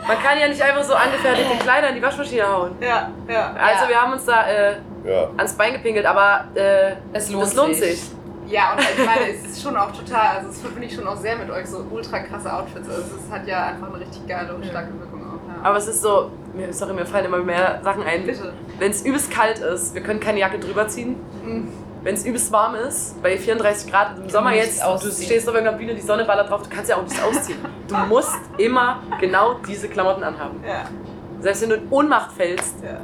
Man 0.07 0.19
kann 0.19 0.39
ja 0.39 0.49
nicht 0.49 0.61
einfach 0.63 0.83
so 0.85 0.95
angefertigte 0.95 1.57
Kleider 1.63 1.89
in 1.89 1.95
die 1.97 2.03
Waschmaschine 2.03 2.47
hauen. 2.47 2.73
Ja, 2.81 3.11
ja. 3.29 3.53
Also 3.59 3.85
Ja. 3.85 3.89
wir 3.89 4.01
haben 4.03 4.13
uns 4.13 4.25
da 4.25 4.47
äh, 4.47 4.77
Ja. 5.05 5.31
ans 5.37 5.55
Bein 5.55 5.73
gepinkelt, 5.73 6.07
aber 6.07 6.45
äh, 6.55 6.93
Es 7.13 7.31
lohnt 7.31 7.45
das 7.47 7.55
lohnt 7.55 7.75
sich. 7.77 8.01
sich. 8.03 8.11
Ja, 8.49 8.73
und 8.73 8.81
ich 8.81 9.07
meine, 9.07 9.31
es 9.33 9.51
ist 9.53 9.63
schon 9.63 9.77
auch 9.77 9.93
total, 9.93 10.37
also 10.39 10.51
es 10.51 10.61
verbinde 10.61 10.87
ich 10.87 10.95
schon 10.95 11.07
auch 11.07 11.17
sehr 11.17 11.37
mit 11.37 11.49
euch, 11.51 11.65
so 11.67 11.87
ultra 11.91 12.19
krasse 12.19 12.53
Outfits. 12.53 12.89
Also 12.89 13.03
es 13.17 13.33
hat 13.33 13.47
ja 13.47 13.67
einfach 13.69 13.89
eine 13.89 14.01
richtig 14.01 14.27
geile 14.27 14.53
und 14.55 14.67
starke 14.67 14.89
Wirkung. 14.99 15.12
Aber 15.63 15.77
es 15.79 15.87
ist 15.87 16.03
so, 16.03 16.31
mir, 16.55 16.73
sorry, 16.73 16.93
mir 16.93 17.07
fallen 17.07 17.27
immer 17.27 17.39
mehr 17.39 17.81
Sachen 17.83 18.03
ein. 18.03 18.29
Wenn 18.79 18.91
es 18.91 19.05
übelst 19.05 19.31
kalt 19.31 19.59
ist, 19.59 19.95
wir 19.95 20.03
können 20.03 20.21
keine 20.21 20.41
Jacke 20.41 20.59
drüber 20.59 20.89
ziehen. 20.89 21.17
Mhm. 21.45 21.69
Wenn 22.03 22.17
es 22.17 22.27
übelst 22.27 22.51
warm 22.51 22.75
ist, 22.75 23.23
bei 23.23 23.39
34 23.39 23.91
Grad 23.91 24.19
im 24.19 24.29
Sommer 24.29 24.53
jetzt, 24.55 24.83
du 24.83 24.87
ausziehen. 24.87 25.13
stehst 25.25 25.49
auf 25.49 25.55
irgendeiner 25.55 25.79
Bühne, 25.79 25.95
die 25.95 26.01
Sonne 26.01 26.25
ballert 26.25 26.51
drauf, 26.51 26.63
du 26.63 26.69
kannst 26.69 26.91
ja 26.91 26.97
auch 26.97 27.03
nichts 27.03 27.23
ausziehen. 27.23 27.59
Du 27.87 27.97
musst 28.09 28.35
immer 28.59 29.01
genau 29.21 29.55
diese 29.67 29.89
Klamotten 29.89 30.25
anhaben. 30.25 30.65
Ja. 30.67 30.85
Selbst 31.41 31.63
wenn 31.63 31.69
du 31.71 31.77
in 31.77 31.89
Ohnmacht 31.91 32.33
fällst. 32.33 32.83
Ja. 32.83 32.99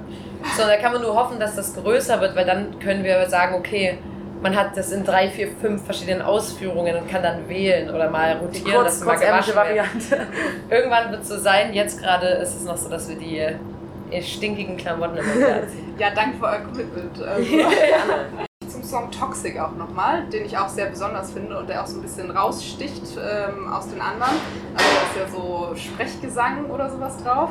So, 0.57 0.66
da 0.66 0.77
kann 0.77 0.92
man 0.92 1.03
nur 1.03 1.14
hoffen, 1.14 1.38
dass 1.38 1.55
das 1.55 1.75
größer 1.75 2.21
wird, 2.21 2.35
weil 2.35 2.47
dann 2.47 2.79
können 2.81 3.05
wir 3.05 3.29
sagen, 3.29 3.55
okay, 3.55 3.99
man 4.42 4.57
hat 4.57 4.77
das 4.77 4.92
in 4.92 5.05
drei, 5.05 5.29
vier, 5.29 5.48
fünf 5.61 5.85
verschiedenen 5.85 6.22
Ausführungen 6.22 6.96
und 6.96 7.09
kann 7.09 7.22
dann 7.22 7.48
wählen 7.48 7.92
oder 7.92 8.11
mal 8.11 8.37
rotieren, 8.37 8.85
dass 8.85 9.01
kurz, 9.01 9.01
es 9.01 9.05
mal 9.05 9.18
gewaschen 9.18 9.55
wird. 9.55 9.57
Variante. 9.57 10.27
Irgendwann 10.70 11.11
wird 11.11 11.22
es 11.22 11.29
so 11.29 11.38
sein. 11.38 11.72
Jetzt 11.72 12.01
gerade 12.01 12.27
ist 12.27 12.55
es 12.55 12.64
noch 12.64 12.77
so, 12.77 12.88
dass 12.88 13.09
wir 13.09 13.16
die 13.16 13.38
äh, 13.38 14.22
stinkigen 14.22 14.77
Klamotten 14.77 15.18
immer 15.18 15.35
wieder 15.35 15.62
anziehen. 15.62 15.94
ja, 15.98 16.09
danke 16.14 16.38
für 16.38 16.44
euer 16.44 16.61
Commitment. 16.61 17.18
Also, 18.61 18.81
zum 18.81 18.83
Song 18.83 19.11
Toxic 19.11 19.59
auch 19.59 19.72
nochmal, 19.72 20.24
den 20.27 20.44
ich 20.44 20.57
auch 20.57 20.68
sehr 20.68 20.87
besonders 20.87 21.33
finde 21.33 21.59
und 21.59 21.68
der 21.70 21.83
auch 21.83 21.87
so 21.87 21.96
ein 21.96 22.03
bisschen 22.03 22.31
raussticht 22.31 23.03
ähm, 23.16 23.72
aus 23.72 23.88
den 23.88 24.01
anderen. 24.01 24.35
Also 24.74 24.90
da 24.94 25.22
ist 25.22 25.33
ja 25.33 25.38
so 25.38 25.74
Sprechgesang 25.74 26.66
oder 26.66 26.90
sowas 26.90 27.16
drauf. 27.24 27.48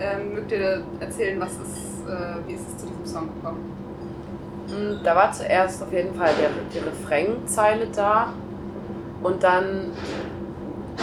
Ähm, 0.00 0.34
mögt 0.34 0.50
ihr 0.50 0.82
erzählen, 0.98 1.40
was 1.40 1.52
ist, 1.52 2.08
äh, 2.08 2.48
wie 2.48 2.54
ist 2.54 2.68
es 2.68 2.78
zu 2.78 2.86
diesem 2.86 3.06
Song 3.06 3.28
gekommen? 3.34 3.75
Da 5.02 5.14
war 5.14 5.32
zuerst 5.32 5.82
auf 5.82 5.92
jeden 5.92 6.14
Fall 6.14 6.30
der, 6.40 6.50
die 6.72 6.84
Refrainzeile 6.84 7.86
da. 7.94 8.32
Und 9.22 9.42
dann, 9.42 9.92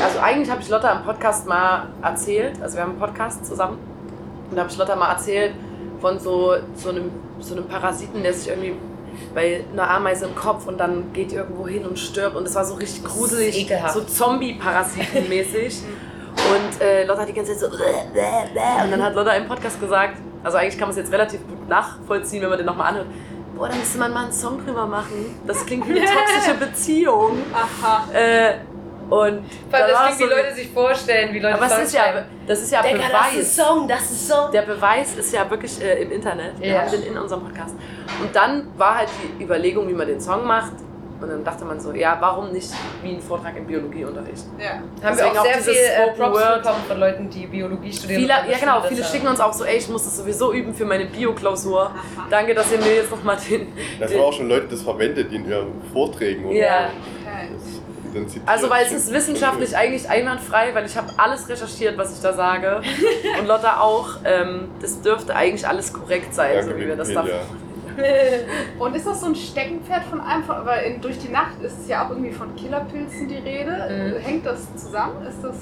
also 0.02 0.20
eigentlich 0.20 0.50
habe 0.50 0.62
ich 0.62 0.70
Lotta 0.70 0.92
im 0.92 1.04
Podcast 1.04 1.48
mal 1.48 1.88
erzählt, 2.02 2.62
also 2.62 2.76
wir 2.76 2.84
haben 2.84 2.92
einen 2.92 3.00
Podcast 3.00 3.46
zusammen. 3.46 3.78
Und 4.50 4.56
da 4.56 4.64
habe 4.64 4.72
ich 4.72 4.78
Lotta 4.78 4.96
mal 4.96 5.12
erzählt 5.12 5.54
von 6.02 6.20
so, 6.20 6.56
so, 6.76 6.90
einem, 6.90 7.12
so 7.40 7.56
einem 7.56 7.66
Parasiten, 7.68 8.22
der 8.22 8.34
sich 8.34 8.50
irgendwie 8.50 8.76
bei 9.34 9.64
einer 9.72 9.90
Ameise 9.90 10.26
im 10.26 10.36
Kopf 10.36 10.68
und 10.68 10.78
dann 10.80 11.14
geht 11.14 11.32
irgendwo 11.34 11.68
hin 11.68 11.86
und 11.86 11.98
stirbt. 11.98 12.36
Und 12.36 12.46
das 12.46 12.56
war 12.56 12.66
so 12.66 12.76
richtig 12.76 13.04
gruselig, 13.04 13.72
so 13.94 14.02
Zombie-Parasiten-mäßig. 14.02 15.82
Und 16.36 16.82
äh, 16.82 17.06
Lotta 17.06 17.22
hat 17.22 17.30
die 17.30 17.34
ganze 17.34 17.56
Zeit 17.56 17.60
so. 17.60 17.68
Und 17.68 18.92
dann 18.92 19.04
hat 19.04 19.14
Lotta 19.14 19.34
im 19.34 19.48
Podcast 19.48 19.80
gesagt, 19.80 20.18
also 20.44 20.58
eigentlich 20.58 20.78
kann 20.80 20.88
man 20.88 20.98
es 20.98 20.98
jetzt 20.98 21.12
relativ 21.12 21.48
gut 21.48 21.70
nachvollziehen, 21.70 22.42
wenn 22.42 22.50
man 22.50 22.58
den 22.58 22.66
nochmal 22.66 22.90
anhört. 22.90 23.08
Boah, 23.56 23.70
da 23.70 23.76
müsste 23.76 23.98
man 24.00 24.12
mal 24.14 24.24
einen 24.24 24.34
Song 24.34 24.64
drüber 24.66 24.86
machen. 24.86 25.40
Das 25.46 25.66
klingt 25.66 25.88
wie 25.88 26.00
eine 26.00 26.06
toxische 26.10 26.56
Beziehung. 26.58 27.38
Aha. 27.54 28.08
Äh, 28.14 28.56
und 29.10 29.44
dann 29.70 29.90
das 29.90 30.02
klingt, 30.16 30.20
wie 30.20 30.24
so- 30.24 30.30
Leute 30.30 30.56
sich 30.56 30.70
vorstellen, 30.72 31.34
wie 31.34 31.40
Leute 31.40 31.56
aber 31.56 31.66
es 31.68 31.78
ist 31.88 31.94
ja, 31.94 32.02
das 32.48 32.62
ist 32.62 32.72
ja 32.72 32.82
Digga, 32.82 32.98
das 32.98 33.34
ist 33.36 33.56
Beweis. 33.56 33.56
Song, 33.56 33.88
das 33.88 34.02
ist 34.12 34.28
Song. 34.28 34.52
Der 34.52 34.62
Beweis 34.64 35.16
ist 35.16 35.34
ja 35.34 35.48
wirklich 35.50 35.80
äh, 35.84 36.02
im 36.02 36.12
Internet. 36.14 36.60
Wir 36.60 36.68
Ja. 36.70 36.82
haben 36.82 36.92
den 36.92 37.04
in 37.04 37.18
unserem 37.18 37.44
Podcast. 37.44 37.76
Und 38.22 38.36
dann 38.36 38.68
war 38.78 38.98
halt 39.00 39.10
die 39.40 39.44
Überlegung, 39.44 39.88
wie 39.88 39.94
man 39.94 40.08
den 40.08 40.20
Song 40.22 40.46
macht. 40.48 40.72
Und 41.24 41.30
dann 41.30 41.44
dachte 41.46 41.64
man 41.64 41.80
so, 41.80 41.94
ja, 41.94 42.18
warum 42.20 42.52
nicht 42.52 42.70
wie 43.02 43.12
ein 43.12 43.22
Vortrag 43.22 43.56
im 43.56 43.66
Biologieunterricht? 43.66 44.44
Ja. 44.60 44.72
Haben 44.72 44.84
wir 45.02 45.10
Deswegen 45.12 45.38
auch 45.38 45.40
auch 45.40 45.44
sehr 45.46 45.58
dieses 45.58 45.74
viel 45.74 45.86
äh, 45.86 46.12
Props 46.12 46.38
Word. 46.38 46.64
bekommen 46.64 46.84
von 46.86 47.00
Leuten, 47.00 47.30
die 47.30 47.48
Biologie 47.48 47.94
studieren. 47.94 48.22
Viele, 48.22 48.34
ja 48.34 48.58
genau, 48.60 48.82
viele 48.82 49.00
das 49.02 49.10
schicken 49.10 49.26
haben. 49.28 49.32
uns 49.32 49.40
auch 49.40 49.54
so, 49.54 49.64
ey, 49.64 49.78
ich 49.78 49.88
muss 49.88 50.04
das 50.04 50.18
sowieso 50.18 50.52
üben 50.52 50.74
für 50.74 50.84
meine 50.84 51.06
Bio-Klausur. 51.06 51.92
Danke, 52.30 52.54
dass 52.54 52.70
ihr 52.74 52.80
mir 52.80 52.96
jetzt 52.96 53.10
nochmal 53.10 53.38
den... 53.50 53.72
Das 54.02 54.12
den 54.12 54.20
haben 54.20 54.28
auch 54.28 54.34
schon 54.34 54.50
Leute 54.50 54.68
das 54.68 54.82
verwendet 54.82 55.32
in 55.32 55.50
ihren 55.50 55.82
Vorträgen. 55.94 56.44
oder 56.44 56.56
Ja. 56.56 56.90
Okay. 57.26 58.26
Also 58.46 58.70
weil 58.70 58.86
es 58.86 58.92
ist 58.92 59.14
wissenschaftlich 59.14 59.76
eigentlich 59.76 60.08
einwandfrei, 60.10 60.76
weil 60.76 60.86
ich 60.86 60.96
habe 60.98 61.08
alles 61.18 61.48
recherchiert, 61.50 61.98
was 61.98 62.14
ich 62.16 62.22
da 62.22 62.34
sage. 62.34 62.82
Und 63.40 63.48
Lotta 63.48 63.80
auch. 63.80 64.10
Ähm, 64.24 64.70
das 64.82 65.02
dürfte 65.02 65.36
eigentlich 65.36 65.68
alles 65.68 65.94
korrekt 65.94 66.34
sein, 66.34 66.58
Danke, 66.58 66.72
so 66.72 66.78
wie 66.78 66.88
wir 66.88 66.96
das 66.96 67.08
da 67.08 67.24
Wikipedia. 67.24 67.42
Und 68.80 68.96
ist 68.96 69.06
das 69.08 69.22
so 69.22 69.28
ein 69.28 69.36
Steckenpferd 69.36 70.04
von 70.06 70.22
einem? 70.22 70.44
Von, 70.44 70.66
weil 70.66 70.92
in 70.92 71.02
Durch 71.02 71.20
die 71.20 71.30
Nacht 71.30 71.62
ist 71.62 71.80
es 71.82 71.88
ja 71.88 72.06
auch 72.06 72.10
irgendwie 72.10 72.32
von 72.32 72.56
Killerpilzen 72.56 73.28
die 73.28 73.38
Rede. 73.38 74.16
Mhm. 74.20 74.24
Hängt 74.24 74.46
das 74.46 74.76
zusammen? 74.76 75.26
Ist 75.26 75.44
das. 75.44 75.56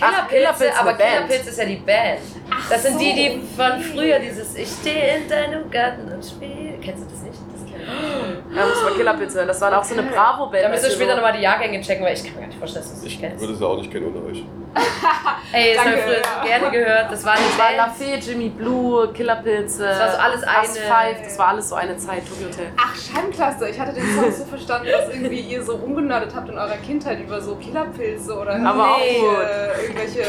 Ach, 0.00 0.28
Killerpilze, 0.28 0.64
Killerpilz, 0.64 0.80
aber. 0.80 0.92
Killerpilz 0.94 1.46
ist 1.46 1.58
ja 1.58 1.64
die 1.64 1.76
Band. 1.76 2.20
Das 2.68 2.82
sind 2.82 2.94
so, 2.94 2.98
die, 2.98 3.14
die 3.14 3.42
von 3.56 3.80
früher 3.80 4.18
dieses 4.18 4.54
Ich 4.56 4.68
stehe 4.68 5.18
in 5.18 5.28
deinem 5.28 5.70
Garten 5.70 6.12
und 6.12 6.24
spiele. 6.24 6.78
Kennst 6.82 7.04
du 7.04 7.08
das 7.10 7.22
nicht? 7.22 7.51
Ich. 7.82 8.56
Ja, 8.56 8.66
muss 8.66 8.82
man 8.84 8.94
Killerpilze 8.94 9.38
hören. 9.38 9.48
Das 9.48 9.60
war 9.60 9.78
auch 9.78 9.84
so 9.84 9.94
eine. 9.94 10.02
Bravo-Band. 10.04 10.64
Da 10.64 10.68
müsst 10.68 10.82
ihr 10.84 10.88
als 10.90 10.98
wir 10.98 11.04
später 11.04 11.10
so- 11.12 11.16
nochmal 11.22 11.32
die 11.36 11.42
Jahrgänge 11.42 11.80
checken, 11.80 12.04
weil 12.04 12.14
ich 12.14 12.22
kann 12.24 12.34
mir 12.34 12.40
gar 12.40 12.46
nicht 12.48 12.58
vorstellen, 12.58 12.84
dass 12.84 12.92
du 12.92 12.98
es 12.98 13.02
nicht 13.04 13.14
Ich 13.14 13.20
kennst. 13.20 13.40
würde 13.40 13.54
es 13.54 13.62
auch 13.62 13.76
nicht 13.78 13.90
kennen 13.90 14.06
ohne 14.14 14.26
euch. 14.30 14.44
Ey, 15.52 15.74
das 15.74 15.84
wir 15.84 15.90
Danke, 15.92 16.02
früher 16.06 16.16
ja. 16.16 16.58
gerne 16.58 16.70
gehört. 16.70 17.12
Das 17.12 17.24
war 17.24 17.34
Das 17.34 17.58
war 17.58 17.66
eine 17.66 17.76
La 17.76 17.84
Band. 17.86 17.96
Fee, 17.96 18.14
Jimmy 18.16 18.48
Blue, 18.48 19.12
Killerpilze. 19.12 19.84
Das 19.84 19.98
war 19.98 20.10
so 20.12 20.18
alles 20.18 20.42
eine- 20.44 20.68
Five, 20.68 21.22
das 21.24 21.38
war 21.38 21.48
alles 21.48 21.68
so 21.68 21.74
eine 21.74 21.96
Zeit, 21.96 22.22
Tokyo 22.28 22.46
Hotel. 22.48 22.66
Ach, 22.78 22.94
Scheibenklasse. 22.96 23.68
Ich 23.68 23.78
hatte 23.78 23.92
den 23.92 24.14
Song 24.14 24.32
so 24.32 24.44
verstanden, 24.44 24.88
dass 24.90 25.08
irgendwie 25.14 25.40
ihr 25.40 25.62
so 25.62 25.74
umgenördet 25.74 26.32
habt 26.34 26.48
in 26.48 26.56
eurer 26.58 26.76
Kindheit 26.86 27.20
über 27.20 27.40
so 27.40 27.54
Killerpilze 27.56 28.34
oder 28.36 28.54
Aber 28.66 28.92
auch 28.94 28.98
nee, 28.98 29.18
gut. 29.20 29.28
äh, 29.44 29.82
irgendwelche. 29.82 30.24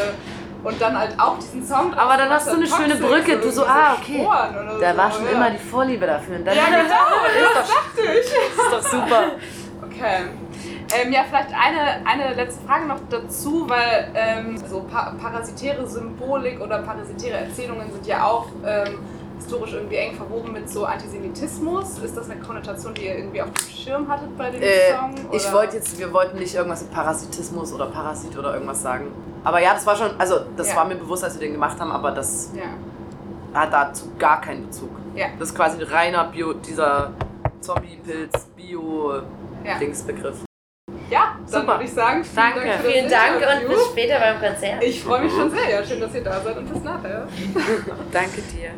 Und 0.63 0.82
dann 0.82 0.97
halt 0.97 1.19
auch 1.19 1.38
diesen 1.39 1.65
Song. 1.65 1.93
Aber 1.93 2.15
dann 2.15 2.30
hast 2.30 2.47
du 2.47 2.56
eine 2.56 2.67
schöne 2.67 2.95
Brücke. 2.95 3.38
Du 3.38 3.52
so, 3.52 3.65
ah, 3.65 3.97
okay. 3.99 4.26
Da 4.80 4.91
so, 4.91 4.97
war 4.97 5.12
schon 5.12 5.26
ja. 5.26 5.32
immer 5.32 5.52
die 5.52 5.58
Vorliebe 5.58 6.06
dafür. 6.06 6.38
Und 6.38 6.45
dann 6.45 6.56
Ja, 6.56 6.63
genau, 6.65 6.80
das 7.56 7.69
ist, 7.69 7.76
dachte 7.76 8.19
ich. 8.19 8.69
doch, 8.69 8.80
ist 8.80 8.86
doch 8.86 8.91
super. 8.91 9.23
Okay. 9.84 10.23
Ähm, 10.95 11.12
ja, 11.12 11.21
vielleicht 11.28 11.49
eine, 11.49 12.06
eine 12.06 12.34
letzte 12.36 12.65
Frage 12.65 12.86
noch 12.86 12.99
dazu, 13.10 13.67
weil 13.67 14.12
ähm, 14.13 14.58
so 14.58 14.82
pa 14.82 15.13
parasitäre 15.19 15.88
Symbolik 15.88 16.62
oder 16.62 16.80
parasitäre 16.80 17.39
Erzählungen 17.39 17.91
sind 17.91 18.06
ja 18.06 18.26
auch 18.26 18.47
ähm, 18.65 18.99
historisch 19.38 19.74
irgendwie 19.74 19.96
eng 19.98 20.15
verwoben 20.15 20.52
mit 20.54 20.69
so 20.69 20.86
Antisemitismus. 20.86 22.00
Ist 22.00 22.15
das 22.15 22.30
eine 22.30 22.39
Konnotation, 22.41 22.93
die 22.93 23.06
ihr 23.06 23.17
irgendwie 23.17 23.41
auf 23.41 23.50
dem 23.52 23.67
Schirm 23.69 24.08
hattet 24.08 24.38
bei 24.38 24.50
dem 24.52 24.62
Äh, 24.62 24.91
Song? 24.98 25.13
ich 25.32 25.43
oder? 25.46 25.54
wollte 25.54 25.76
jetzt, 25.78 25.98
wir 26.00 26.12
wollten 26.13 26.38
nicht 26.39 26.56
irgendwas 26.56 26.82
mit 26.82 26.91
Parasitismus 26.93 27.74
oder 27.74 27.88
Parasit 27.88 28.38
oder 28.38 28.54
irgendwas 28.54 28.82
sagen. 28.82 29.12
Aber 29.43 29.60
ja, 29.62 29.74
das 29.74 29.86
war 29.86 29.96
schon, 29.96 30.12
also 30.19 30.39
das 30.56 30.69
Ja. 30.69 30.76
war 30.78 30.86
mir 30.86 30.96
bewusst, 30.96 31.24
als 31.24 31.34
wir 31.36 31.41
den 31.41 31.54
gemacht 31.54 31.80
haben, 31.80 31.91
aber 31.91 32.12
das 32.12 32.52
Ja. 32.56 33.60
hat 33.60 33.74
dazu 33.74 34.12
gar 34.17 34.39
keinen 34.41 34.67
Bezug. 34.67 34.89
Ja. 35.15 35.28
Das 35.38 35.50
ist 35.50 35.56
quasi 35.56 35.82
ein 35.82 35.88
reiner 35.88 36.24
Bio, 36.26 36.54
dieser 36.54 37.12
Zombie-Pilz, 37.60 38.32
Ja. 38.34 38.39
Bio-Dingsbegriff. 39.65 40.38
ja, 41.10 41.36
dann 41.52 41.62
Super. 41.62 41.74
würde 41.74 41.84
ich 41.84 41.93
sagen, 41.93 42.24
vielen 42.24 42.36
Danke. 42.36 42.60
Dank 42.62 42.72
für 42.80 42.84
das 42.84 42.91
Vielen 42.93 43.10
Dank 43.10 43.36
und 43.36 43.41
Interview. 43.43 43.67
bis 43.69 43.86
später 43.88 44.19
beim 44.19 44.39
Konzert. 44.41 44.84
Ich 44.84 45.04
freue 45.04 45.22
mich 45.24 45.32
schon 45.34 45.52
sehr. 45.52 45.69
Ja, 45.69 45.84
schön, 45.86 46.00
dass 46.00 46.15
ihr 46.15 46.24
da 46.24 46.41
seid 46.41 46.58
und 46.58 46.74
bis 46.74 46.84
nachher. 46.84 47.28
Danke 48.12 48.41
dir. 48.41 48.72